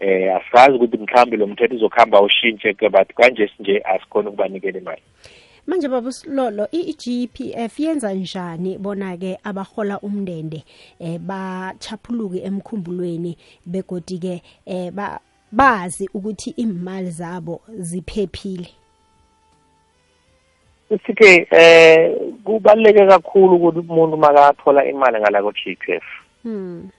Eh 0.00 0.36
asazi 0.36 0.76
ukuthi 0.76 0.96
mhlambe 0.96 1.36
lo 1.36 1.46
mthetho 1.46 1.74
uzokuhamba 1.74 2.20
ushintshe 2.22 2.72
but 2.72 3.14
kanje 3.14 3.50
sinje 3.56 3.82
asikhoni 3.84 4.28
ukubanikela 4.28 4.78
imali. 4.78 5.02
Manje 5.68 5.88
baba 5.88 6.12
Silolo 6.12 6.68
i-GPF 6.72 7.80
yenza 7.80 8.12
njani 8.14 8.78
bona 8.78 9.16
ke 9.16 9.38
abahola 9.44 10.00
umndende 10.00 10.64
eh 10.98 11.18
bachaphuluke 11.20 12.40
emkhumbulweni? 12.42 13.36
Begodi 13.66 14.18
ke 14.18 14.42
eh 14.66 14.90
ba 14.90 15.20
bazi 15.52 16.08
ukuthi 16.14 16.50
imali 16.56 17.10
zabo 17.10 17.60
ziphephile. 17.68 18.68
Sithi 20.88 21.46
eh 21.50 22.16
kubaleke 22.44 23.06
kakhulu 23.06 23.56
ukuthi 23.56 23.78
umuntu 23.78 24.16
makathola 24.16 24.88
imali 24.88 25.20
ngala 25.20 25.42
ku 25.42 25.52
GPF 25.52 26.04
mm 26.44 26.90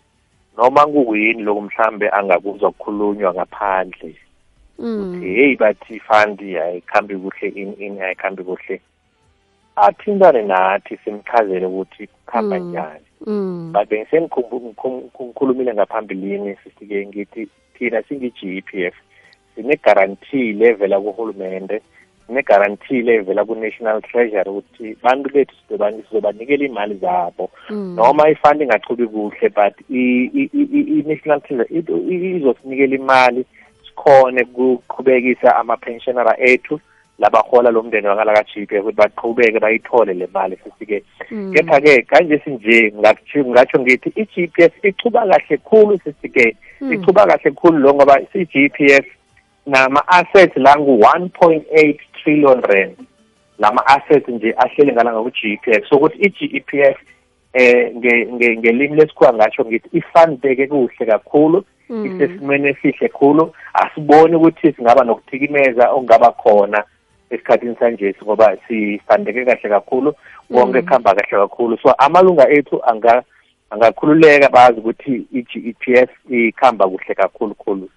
noma 0.57 0.85
kuyini 0.85 1.43
lokho 1.43 1.61
mhlambe 1.61 2.09
angakuzwa 2.09 2.69
ukukhulunywa 2.69 3.33
ngaphandle. 3.33 4.15
Mm. 4.79 5.21
Hey 5.21 5.55
bathi 5.55 5.99
fund 5.99 6.39
ayikhambi 6.41 7.15
kuhle 7.15 7.47
in 7.55 7.73
in 7.79 8.01
ayikhambi 8.01 8.43
kuhle 8.43 8.81
athintane 9.75 10.41
nathi 10.41 10.97
simchazele 11.05 11.65
ukuthi 11.65 12.07
kuhamba 12.25 12.59
Mm. 12.59 12.69
njani. 12.69 13.05
Mm. 13.27 13.71
But 13.73 13.89
bengisengikhulumile 13.89 15.73
ngaphambilini 15.73 16.55
sisike 16.63 17.05
ngithi 17.07 17.47
thina 17.73 18.01
singi-GEPF 18.03 18.93
sine 19.55 19.75
guarantee 19.83 20.53
levela 20.53 20.99
kuhulumende 20.99 21.81
sine 22.27 22.41
guarantee 22.43 23.01
levela 23.01 23.45
ku-national 23.45 24.01
treasury 24.01 24.49
ukuthi 24.49 24.95
bantu 25.03 25.29
bethu 25.33 25.55
sizoba- 25.67 26.03
sizobanikela 26.03 26.65
imali 26.65 26.95
zabo. 26.95 27.49
Noma 27.69 28.29
ifund 28.29 28.61
ingachubi 28.61 29.07
kuhle 29.07 29.49
but 29.49 29.73
i-national 29.89 31.41
treasury 31.41 32.35
izosinikela 32.37 32.95
imali 32.95 33.45
sikhone 33.99 34.41
ukuqhubekisa 34.43 35.55
ama-pensionera 35.55 36.35
ethu 36.39 36.79
labahola 37.19 37.71
lo 37.71 37.83
mndeni 37.83 38.07
wangalaka 38.07 38.43
GP 38.43 38.71
ukuthi 38.71 38.95
baqhubeke 38.95 39.59
bayithole 39.59 40.13
le 40.13 40.27
mali 40.33 40.57
sisike 40.63 41.03
mm. 41.31 41.53
kepha-ke 41.53 42.01
kanje 42.01 42.41
sinje 42.43 42.93
ngatsho 42.97 43.79
ngithi 43.79 44.09
i-GPS 44.15 44.71
ichuba 44.83 45.27
kahle 45.27 45.57
khulu 45.57 45.99
sisike 46.03 46.55
Mm. 46.81 46.93
ichuba 46.93 47.25
kahle 47.27 47.51
khulu 47.51 47.77
lo 47.79 47.93
ngoba 47.93 48.19
i-GPS 48.33 49.05
nama-assets 49.67 50.57
la 50.57 50.75
ngu-one 50.79 51.29
point 51.29 51.65
eight 51.71 51.99
trillion 52.23 52.61
rand 52.61 52.95
lama-assets 53.59 54.27
nje 54.29 54.53
ahlele 54.57 54.93
ngalanga 54.93 55.21
ku-GPF 55.21 55.89
so 55.89 55.95
ukuthi 55.95 56.17
i-GEPF 56.17 56.97
eh 57.53 57.91
nge- 57.95 58.25
nge- 58.31 58.57
ngelimi 58.57 58.95
lesikhuwa 58.95 59.33
ngatsho 59.33 59.65
ngithi 59.65 59.89
ifundeke 59.97 60.67
kuhle 60.67 61.05
kakhulu. 61.05 61.63
Isesimweni 61.89 62.67
esihle 62.67 63.09
khulu. 63.09 63.53
Asiboni 63.73 64.35
ukuthi 64.35 64.73
singaba 64.73 65.03
nokuthikimeza 65.03 65.91
okungaba 65.91 66.31
khona 66.31 66.83
esikhathini 67.29 67.75
sanje 67.79 68.15
ngoba 68.23 68.57
sifandeke 68.67 69.45
kahle 69.45 69.69
kakhulu. 69.69 70.13
Konke 70.53 70.81
Mm. 70.81 70.87
kuhamba 70.87 71.15
kahle 71.15 71.47
kakhulu. 71.47 71.77
So 71.81 71.91
amalunga 71.97 72.49
ethu 72.49 72.81
anga 72.85 73.23
angakhululeka 73.69 74.49
bazi 74.49 74.79
ukuthi 74.79 75.27
i-GEPF 75.33 76.09
ikhamba 76.29 76.87
kuhle 76.87 77.15
kakhulu 77.15 77.55
khulu. 77.55 77.89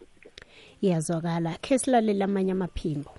Iyazwakala. 0.82 1.56
Khe 1.62 1.78
silalela 1.78 2.24
amanye 2.24 2.52
amaphimbo. 2.52 3.10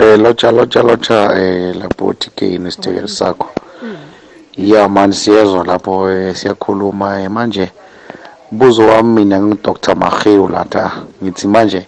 Eh 0.00 0.18
locha 0.18 0.50
locha 0.50 0.82
locha 0.82 1.32
eh 1.36 1.74
lapho 1.76 2.12
TK 2.14 2.58
nesithekeli 2.58 3.08
sakho. 3.08 3.67
Yeah 4.56 4.88
man 4.88 5.12
siyezwa 5.12 5.64
lapho 5.64 6.10
eh, 6.10 6.34
siyakhuluma 6.36 7.20
eh, 7.22 7.30
manje 7.30 7.70
buzo 8.50 8.86
wami 8.86 9.12
mina 9.14 9.40
ngi 9.40 9.58
Dr 9.64 9.94
Mahewu 9.96 10.48
latha 10.48 10.92
ngithi 11.22 11.46
manje 11.48 11.86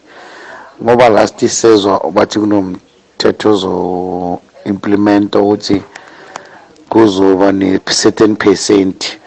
ngoba 0.83 1.09
last 1.09 1.46
sezwa 1.46 2.11
bathi 2.14 2.38
kunomthetho 2.38 3.53
zo 3.57 4.38
implement 4.64 5.35
ukuthi 5.35 5.83
kuzoba 6.88 7.53
ne 7.53 7.79
certain 7.79 8.37
percent 8.37 9.18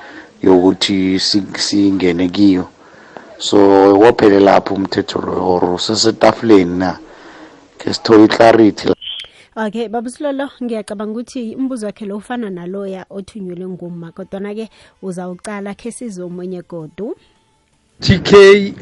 yokuthi 0.43 1.19
si- 1.19 1.43
singene 1.57 2.27
kiyo. 2.29 2.67
So 3.37 3.57
wophele 3.99 4.39
lapho 4.39 4.73
umthetho 4.75 5.21
lo 5.21 5.33
or 5.53 5.79
sesetafuleni 5.79 6.77
na? 6.77 6.97
Ke 7.77 7.93
sithole 7.93 8.27
clarity 8.27 8.92
okay 9.55 9.87
baba 9.87 10.09
silolo 10.09 10.49
ngiyacabanga 10.63 11.11
ukuthi 11.11 11.55
umbuzo 11.55 11.85
wakhe 11.85 12.05
lo 12.05 12.17
ufana 12.17 12.49
naloya 12.49 13.05
othunyelwe 13.09 13.67
nguma 13.67 14.11
kodwana-ke 14.11 14.69
uzawucala 15.01 15.73
khe 15.73 15.91
sizwe 15.91 16.25
omunye 16.25 16.61
godu. 16.61 17.15
TK 18.01 18.29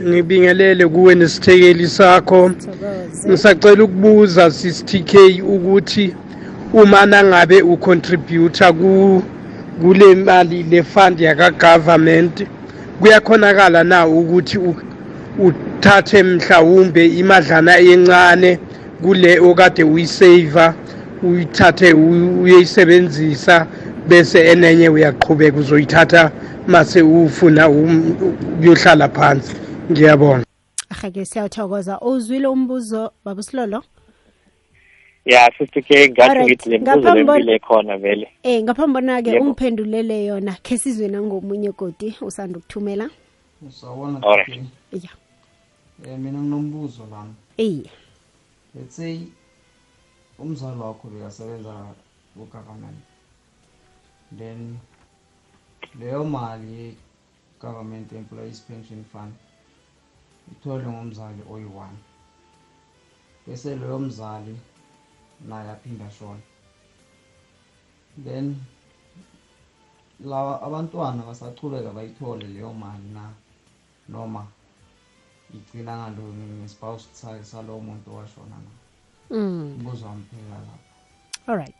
ngibingelele 0.01 0.87
kuwe 0.87 1.15
nesithekeli 1.15 1.87
sakho. 1.87 2.51
Ngisacela 3.27 3.83
ukubuza 3.83 4.51
sis 4.51 4.85
TK 4.85 5.43
ukuthi 5.43 6.15
uma 6.73 7.05
nangabe 7.05 7.61
ucontributor 7.61 8.73
ku 8.73 9.23
kule 9.81 10.15
mali 10.15 10.63
le 10.63 10.83
fund 10.83 11.19
yaka 11.19 11.51
government 11.51 12.47
kuyakhonakala 13.01 13.83
na 13.83 14.07
ukuthi 14.07 14.57
uthathe 15.37 16.23
mhlawumbe 16.23 17.07
imadlana 17.07 17.79
encane? 17.79 18.70
Kule 19.01 19.39
okade 19.39 19.83
uyisave 19.83 20.73
uyithathe 21.23 21.93
u- 21.93 22.41
uyeyisebenzisa 22.41 23.67
bese 24.07 24.39
enenye 24.51 24.89
uyaqhubeka 24.89 25.57
uzoyithatha 25.57 26.31
mase 26.67 27.01
ufuna 27.01 27.69
um- 27.69 28.11
ukuyohlala 28.57 29.09
phansi. 29.09 29.55
Ngiyabonga. 29.91 30.45
Ahake 30.89 31.25
siyawuthokoza 31.25 31.99
uzwile 32.01 32.47
umbuzo 32.47 33.11
baba 33.25 33.43
silolo? 33.43 33.83
Ya 35.25 35.51
sithi 35.57 35.81
ke 35.81 36.09
ngathi 36.09 36.21
Alright, 36.21 36.47
ngithi 36.47 36.69
le 36.69 36.77
mbuzo 36.79 36.97
ngaphambi 36.97 37.25
kwa- 37.25 37.37
lempilo 37.37 37.53
ekhona 37.55 37.97
vele. 37.97 38.27
Eh 38.43 38.63
ngaphambi 38.63 38.93
bona-ke 38.93 39.29
Yebo. 39.29 39.45
ungiphendulele 39.45 40.25
yona 40.25 40.53
khe 40.63 40.77
sizwe 40.77 41.07
nangomunye 41.07 41.71
godi 41.71 42.15
usanda 42.21 42.57
ukuthumela. 42.59 43.09
Sawubona 43.69 44.19
Alright. 44.23 44.49
Dr. 44.91 45.05
ya 45.05 45.09
Eh 46.11 46.17
mina 46.17 46.39
nginombuzo 46.39 47.03
lana. 47.11 47.29
eyi 47.57 47.85
Let's 48.73 48.95
say 48.95 49.27
umzali 50.39 50.79
wakho 50.79 51.07
bekasebenza 51.11 51.73
ku 52.33 52.45
government. 52.47 53.03
Then 54.31 54.79
leyo 55.99 56.23
mali 56.23 56.95
government 57.59 58.11
employees 58.13 58.59
pension 58.63 59.03
fund 59.11 59.33
itholwe 60.51 60.87
ngumzali 60.87 61.41
oyi-one. 61.51 61.99
Bese 63.47 63.75
loyo 63.75 63.99
mzali 63.99 64.55
naye 65.47 65.69
aphinda 65.71 66.07
shona. 66.11 66.41
Then 68.23 68.55
lawa 70.23 70.61
abantwana 70.61 71.23
basachubeka 71.27 71.91
bayithole 71.91 72.47
leyo 72.47 72.73
mali 72.73 73.09
na 73.13 73.33
noma 74.09 74.47
igcina 75.53 75.97
ngalo 75.97 76.23
ngespouse 76.61 77.07
sa- 77.13 77.43
salowo 77.43 77.79
muntu 77.79 78.09
mm. 79.29 79.75
umbuzo 79.79 80.05
wami 80.05 80.23
phela 80.29 80.57
lapho 80.59 80.91
alright 81.47 81.75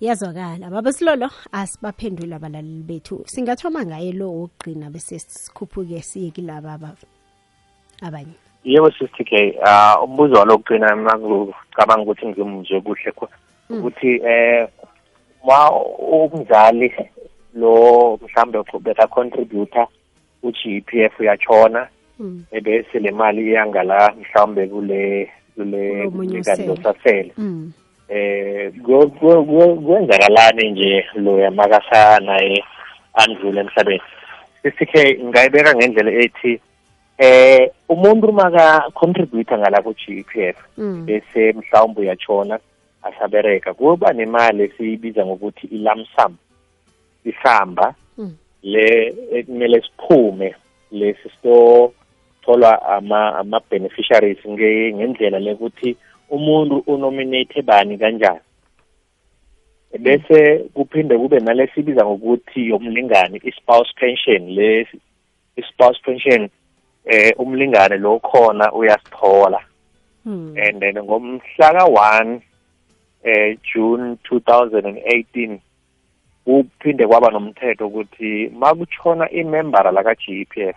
yazwakala 0.00 0.70
baba 0.70 0.92
silolo 0.92 1.30
asibaphendule 1.52 2.34
abalaleli 2.36 2.82
bethu. 2.82 3.24
Singathoma 3.26 3.84
ngaye 3.84 4.12
lo 4.12 4.30
wokugqina 4.30 4.90
bese 4.90 5.18
sikhuphuke 5.18 6.02
siye 6.02 6.30
kilaba 6.30 6.72
aba- 6.72 6.96
abanye. 8.02 8.34
Yebo 8.64 8.90
sister 8.90 9.24
ke 9.26 9.58
um 9.58 10.04
umbuzo 10.04 10.34
walokugcina 10.38 10.96
mina 10.96 11.18
ngicabanga 11.18 12.02
ukuthi 12.02 12.26
ngimuzwe 12.26 12.80
kuhle 12.80 13.12
khona 13.12 13.36
ukuthi 13.70 14.20
eh 14.22 14.68
ma 15.46 15.70
umzali 15.70 16.94
lo 17.54 18.18
mhlambe 18.22 18.58
beka 18.80 19.06
contributor 19.06 19.86
p 20.86 21.02
f 21.04 21.20
uyachona 21.20 21.88
ebese 22.52 22.98
le 22.98 23.10
mali 23.10 23.42
iyangala 23.46 24.14
mhlawumbe 24.20 24.66
kule 24.66 25.30
kule 25.54 25.82
Kulomunye 26.04 26.32
mnikati 26.34 26.62
osele. 26.62 26.68
losasele 26.74 27.32
Mm. 27.38 27.72
eh 28.08 28.72
kwenzakalani 29.86 30.70
nje 30.70 31.04
loya 31.14 31.50
makasa 31.50 32.20
naye 32.20 32.64
andlule 33.14 33.60
emhlabeni 33.60 34.02
sisike 34.62 35.18
ngayibeka 35.24 35.74
ngendlela 35.74 36.10
ethi 36.12 36.60
eh 37.18 37.70
umuntu 37.88 38.32
maka 38.32 38.90
contribute 38.94 39.56
ngala 39.56 39.82
ku 39.82 39.92
GPF 39.94 40.56
Mm. 40.78 41.06
bese 41.06 41.52
mhlawumbe 41.52 42.00
uyatshona 42.00 42.58
asabereka 43.02 43.74
kuba 43.74 44.12
nemali 44.12 44.62
esiyibiza 44.64 45.26
ngokuthi 45.26 45.66
ilamsam 45.66 46.36
isamba 47.24 47.94
Mm. 48.18 48.34
le 48.62 49.14
ekumele 49.32 49.80
siphume 49.82 50.54
lesi 50.92 51.28
sto 51.38 51.92
tholwa 52.48 52.82
ama 52.82 53.36
ama 53.36 53.60
ngendlela 54.94 55.38
lekuthi 55.38 55.96
umuntu 56.30 56.82
unominate 56.86 57.62
bani 57.62 57.98
kanjani 57.98 58.40
bese 59.98 60.58
kuphinde 60.74 61.18
kube 61.18 61.40
nalesibiza 61.40 62.06
ngokuthi 62.06 62.68
yomlingani 62.68 63.40
i-spouse 63.44 63.92
pension 64.00 64.48
le 64.48 64.86
i-spouse 65.56 66.00
pension 66.04 66.48
eh 67.04 67.32
umlingane 67.38 67.96
lo 67.96 68.18
khona 68.18 68.72
uyasithola 68.72 69.60
Mm. 70.26 70.58
and 70.58 70.80
then 70.82 70.98
ngomhla 70.98 71.68
ka-1 71.72 72.40
eh 73.24 73.56
June 73.64 74.18
2018 74.30 75.58
kuphinde 76.44 77.06
kwaba 77.06 77.30
nomthetho 77.30 77.86
ukuthi 77.86 78.48
makutshona 78.48 79.30
imembara 79.30 79.90
laka 79.90 80.14
GEPF 80.14 80.76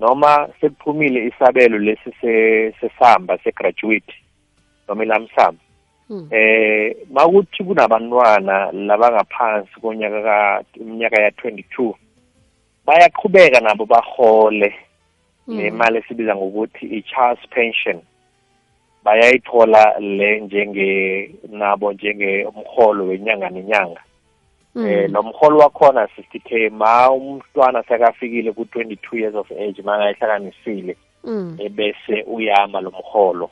noma 0.00 0.48
sekuphumile 0.60 1.26
isabelo 1.26 1.78
lesi 1.78 2.10
se- 2.20 2.72
sesamba 2.80 3.38
segraduate 3.44 4.14
noma 4.88 5.04
ilamsam 5.04 5.56
Mm. 6.10 6.26
eh 6.30 6.96
makuthi 7.10 7.64
kunabantwana 7.64 8.72
labangaphansi 8.72 9.80
konyaka 9.80 10.22
ka 10.22 10.62
iminyaka 10.80 11.22
ya 11.22 11.30
22 11.30 11.94
bayaqhubeka 12.86 13.60
nabo 13.60 13.86
bahole 13.86 14.74
le 15.46 15.70
mali 15.70 15.98
esibiza 15.98 16.34
ngokuthi 16.36 16.86
i-child's 16.86 17.46
pension. 17.50 18.02
Bayayithola 19.04 19.98
le 19.98 20.40
njenge 20.40 21.30
nabo 21.48 21.92
njenge 21.92 22.44
umholo 22.44 23.04
wenyanga 23.06 23.50
nenyanga. 23.50 24.00
Eh 24.76 25.10
nomholo 25.10 25.58
wakhona 25.58 26.04
60k 26.06 26.70
ma 26.70 27.10
umntwana 27.10 27.82
sekafikile 27.82 28.52
ku 28.52 28.62
22 28.62 29.18
years 29.18 29.34
of 29.34 29.50
age 29.52 29.82
mangayihlanganisile 29.82 30.96
Mm. 31.24 31.56
ebese 31.58 32.22
uyama 32.26 32.80
lo 32.80 32.90
mholo. 32.90 33.50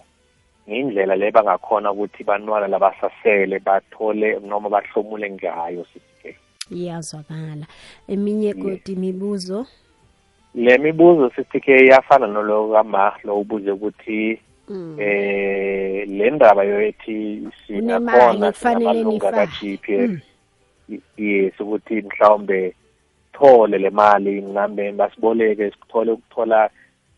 Ngindlela 0.68 1.16
le 1.16 1.31
bangakhona 1.31 1.92
ukuthi 1.92 2.24
bantwana 2.24 2.66
labasasele 2.68 3.59
bathole 3.59 4.38
noma 4.40 4.68
bahlomule 4.68 5.31
ngayo 5.31 5.85
60k 5.85 6.35
iyazwakala. 6.70 7.66
Eminye 8.09 8.54
kodi 8.54 8.92
imibuzo? 8.92 9.66
Le 10.54 10.78
mibuzo 10.78 11.26
60k 11.28 11.85
iyafana 11.85 12.26
nolo 12.26 12.72
kama 12.72 13.12
lo 13.24 13.40
ubuze 13.40 13.70
ukuthi 13.70 14.40
Mm. 14.68 14.96
eh 15.00 16.09
le 16.09 16.31
ndaba 16.31 16.64
yokuthi 16.64 17.48
sinakhona 17.66 18.52
kufanele 18.52 19.04
nifake. 19.04 19.37
ka-GPF 19.37 20.20
yes 21.16 21.61
ukuthi 21.61 22.03
mhlawumbe 22.03 22.74
thole 23.33 23.79
le 23.79 23.90
mali 23.90 24.40
mhlambe 24.40 24.92
basiboleke 24.92 25.70
sithole 25.70 26.12
ukuthola 26.12 26.70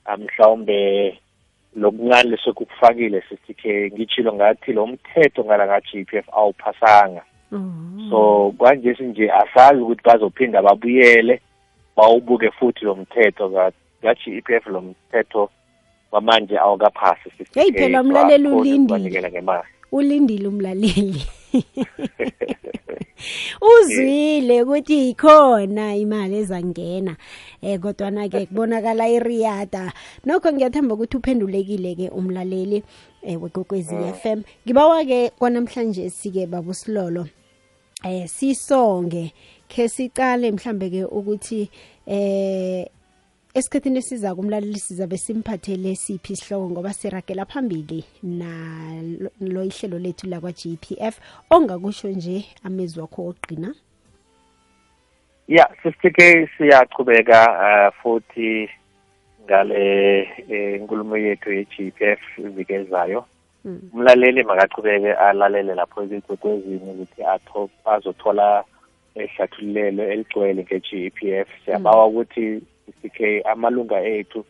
ah, 0.05 0.17
mhlawumbe 0.17 1.19
lokuncane 1.77 2.31
lesekukufakile 2.31 3.23
60k 3.31 3.93
ngitshilo 3.93 4.33
ngathi 4.33 4.73
lo 4.73 4.87
mthetho 4.87 5.45
ngala 5.45 5.67
ka-GPF 5.67 6.29
awuphasanga 6.33 7.23
so 8.11 8.55
kwanje 8.59 8.95
sinje 8.95 9.31
asazi 9.33 9.81
ukuthi 9.81 10.03
bazophinda 10.05 10.63
babuyele 10.63 11.41
bawubuke 11.97 12.51
futhi 12.51 12.85
lo 12.85 12.95
mthetho 12.97 13.51
ka-GPF 14.03 14.67
lo 14.67 14.81
mthetho 14.81 15.51
kwamanje 16.11 16.59
awukaphasi 16.59 17.29
60K. 17.29 17.61
Hey, 17.61 17.73
phela 17.73 18.01
umlaleli 18.01 18.49
ulindile. 18.49 19.29
ulindile 19.93 20.49
umlaleli 20.49 21.27
uzwile 23.71 24.63
ukuthi 24.63 25.11
ikhona 25.11 25.97
imali 25.97 26.37
ezangena 26.37 27.17
eh 27.63 27.79
kodwa 27.81 28.29
ke 28.29 28.47
kubonakala 28.49 29.09
iriyada. 29.09 29.93
Nokho 30.25 30.53
ngiyathemba 30.53 30.95
ukuthi 30.95 31.17
uphendulekile 31.17 31.95
ke 31.95 32.09
umlaleli 32.09 32.83
eh 33.23 33.43
wegokwezi 33.43 33.95
FM 34.23 34.43
ngibawa 34.65 35.05
ke 35.05 35.31
kwanamhlanje 35.39 36.11
sike 36.11 36.47
babusilolo 36.47 37.29
eh 38.05 38.29
sisonge 38.29 39.33
ke 39.69 39.89
sicale 39.89 40.53
mhlambe 40.53 40.91
ke 40.91 41.05
ukuthi 41.05 41.71
eh 42.07 42.87
esikhathini 43.55 43.99
esiza 43.99 44.35
kumlaleli 44.35 44.79
sizabe 44.79 45.17
simphathele 45.17 45.95
siphi 45.95 46.33
isihloko 46.33 46.71
ngoba 46.71 46.93
siragela 46.93 47.45
phambili 47.45 48.05
na 48.23 48.51
lo 49.41 49.65
ihlelo 49.65 49.99
lethu 49.99 50.27
lakwa 50.27 50.53
GPF 50.53 51.15
ongakusho 51.51 52.09
nje 52.09 52.45
amezwi 52.65 53.01
wakho 53.01 53.27
oqina 53.27 53.75
ya 55.49 55.65
50k 55.85 56.49
siyachubeka 56.57 57.39
uh, 57.67 58.03
futhi 58.03 58.71
ngale 59.45 60.19
eh, 60.49 60.83
nkulumo 60.83 61.17
yethu 61.17 61.53
ye-GPF 61.53 62.39
iviki 62.39 62.73
ezayo 62.73 63.25
umlaleli 63.65 64.43
makachubeke 64.43 65.13
alalele 65.13 65.75
lapho 65.75 66.03
ekwekwezini 66.03 66.91
ukuthi 66.91 67.21
azothola 67.85 68.65
ehlathululelo 69.15 70.03
eligcwele 70.13 70.63
nge-GPF 70.63 71.49
siyabawa 71.65 72.07
ukuthi 72.07 72.63
50k 72.91 73.43
amalunga 73.53 73.99
ethu 74.03 74.45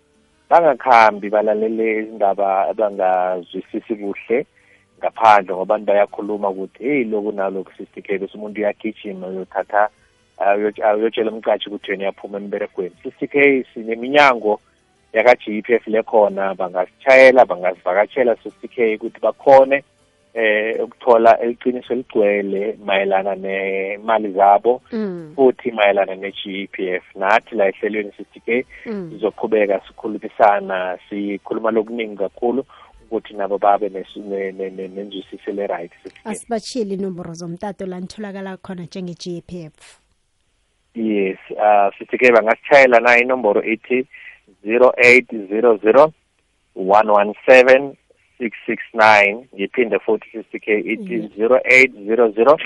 bangakhambi 0.50 1.31
balalele 1.31 1.98
izindaba 1.98 2.68
abangazwisisi 2.70 3.94
kuhle 4.00 4.46
ngaphandle 4.98 5.55
ngoba 5.55 5.79
bayakhuluma 5.79 6.48
ukuthi 6.50 6.85
hey 6.85 7.05
loku 7.05 7.33
naloku 7.33 7.70
50k 7.79 8.18
bese 8.18 8.35
umuntu 8.35 8.61
uyagijima 8.61 9.26
uyothatha 9.26 9.88
uyotshela 10.96 11.31
umcashi 11.31 11.68
ukuthi 11.68 11.90
wena 11.90 12.03
uyaphuma 12.05 12.38
emberegweni. 12.38 12.94
50k 13.05 13.64
sineminyango 13.74 14.61
yaka-GPF 15.12 15.87
lekhona 15.87 16.55
bangasitshayela 16.55 17.44
bangasivakatshela 17.44 18.33
50k 18.33 18.96
ukuthi 18.96 19.20
bakhone 19.20 19.85
eh 20.35 20.85
ukuthola 20.85 21.45
iqiniso 21.45 21.93
eligcwele 21.95 22.79
mayelana 22.85 23.35
nemali 23.35 24.33
zabo 24.33 24.83
mm. 24.93 25.33
futhi 25.37 25.71
mayelana 25.71 26.14
ne-GPF 26.14 27.05
nathi 27.16 27.55
la 27.55 27.69
ehlelweni 27.69 28.12
60k 28.21 28.64
mm. 28.87 29.11
sizoqhubeka 29.12 29.81
sikhulumisana 29.87 30.99
sikhuluma 31.09 31.71
lokuningi 31.71 32.16
kakhulu 32.16 32.64
ukuthi 33.07 33.35
nabo 33.35 33.59
babe 33.59 33.88
nesu- 33.88 34.29
ne- 34.29 34.53
ne- 34.53 34.71
ne- 34.71 34.88
nenzwisise 34.88 35.53
le-right 35.53 35.93
60k 36.07 36.31
asibashile 36.31 36.95
inomboro 36.95 37.35
zomtato 37.35 37.87
la 37.87 38.01
nitholakala 38.01 38.57
khona 38.57 38.83
njenge-GPF 38.83 39.99
yes 40.95 41.38
uh 41.51 41.90
60k 42.01 42.33
bangasitshayela 42.33 43.01
na 43.01 43.19
inomboro 43.19 43.62
ithi 43.62 44.07
0800 44.66 46.11
117 46.77 47.93
669 48.40 49.44
ngiphinde 49.55 49.98
futhi 49.98 50.38
60k 50.38 50.68
ithi 50.94 51.16
mm. 51.16 51.29
0800 51.38 52.59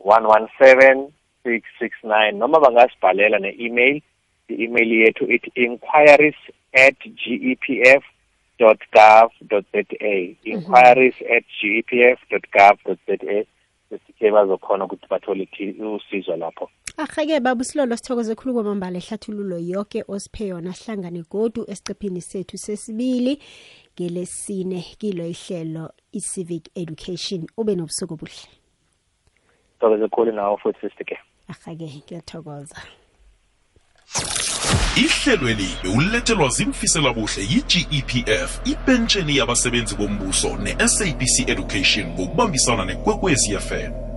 117 0.00 1.08
669 1.44 2.32
noma 2.32 2.60
bangasibhalela 2.60 3.38
ne-email 3.38 4.00
i-email 4.48 4.92
yethu 4.92 5.24
ithi 5.36 5.50
inquiries 5.54 6.40
at 6.72 6.98
gepf 7.22 8.04
gov 8.58 8.78
za. 8.94 9.28
Inquiries 10.44 11.18
at 11.36 11.44
gepf 11.60 12.18
gov 12.30 12.76
za 13.06 13.44
60k 13.92 14.32
bazokhona 14.32 14.84
ukuthi 14.84 15.06
bathole 15.10 15.44
ithi- 15.44 15.82
usizo 15.96 16.36
lapho. 16.36 16.70
Ahake 16.96 17.40
baba 17.40 17.60
usilolo 17.60 17.96
sithokoze 17.96 18.34
khulu 18.34 18.54
kwamambala 18.54 18.98
ehlathululo 18.98 19.58
yoke 19.58 20.04
osiphe 20.08 20.46
yona 20.46 20.72
sihlangane 20.74 21.22
godu 21.30 21.64
esicephini 21.68 22.20
sethu 22.20 22.58
sesibili 22.58 23.38
ngelesine 23.94 24.82
kilo 24.98 25.24
ihlelo 25.26 25.90
i-civic 26.12 26.68
education. 26.74 27.46
Ube 27.56 27.74
nobusuku 27.76 28.14
obuhle. 28.14 28.48
Thokoze 29.80 30.08
khulu 30.08 30.32
nawo 30.32 30.56
futhi 30.56 30.86
60k 30.86 31.16
ahake 31.48 31.86
ngiyathokoza 32.06 32.76
ihlelweli 34.98 35.68
bewulethelwa 35.82 36.48
zimfiselabuhle 36.48 37.42
yi-gepf 37.42 38.50
ipentsheni 38.64 39.36
yabasebenzi 39.36 39.94
bombuso 39.94 40.56
ne-sabc 40.56 41.48
education 41.48 42.06
ngokubambisana 42.06 42.84
nekwekwezi 42.84 43.56
fm 43.58 44.07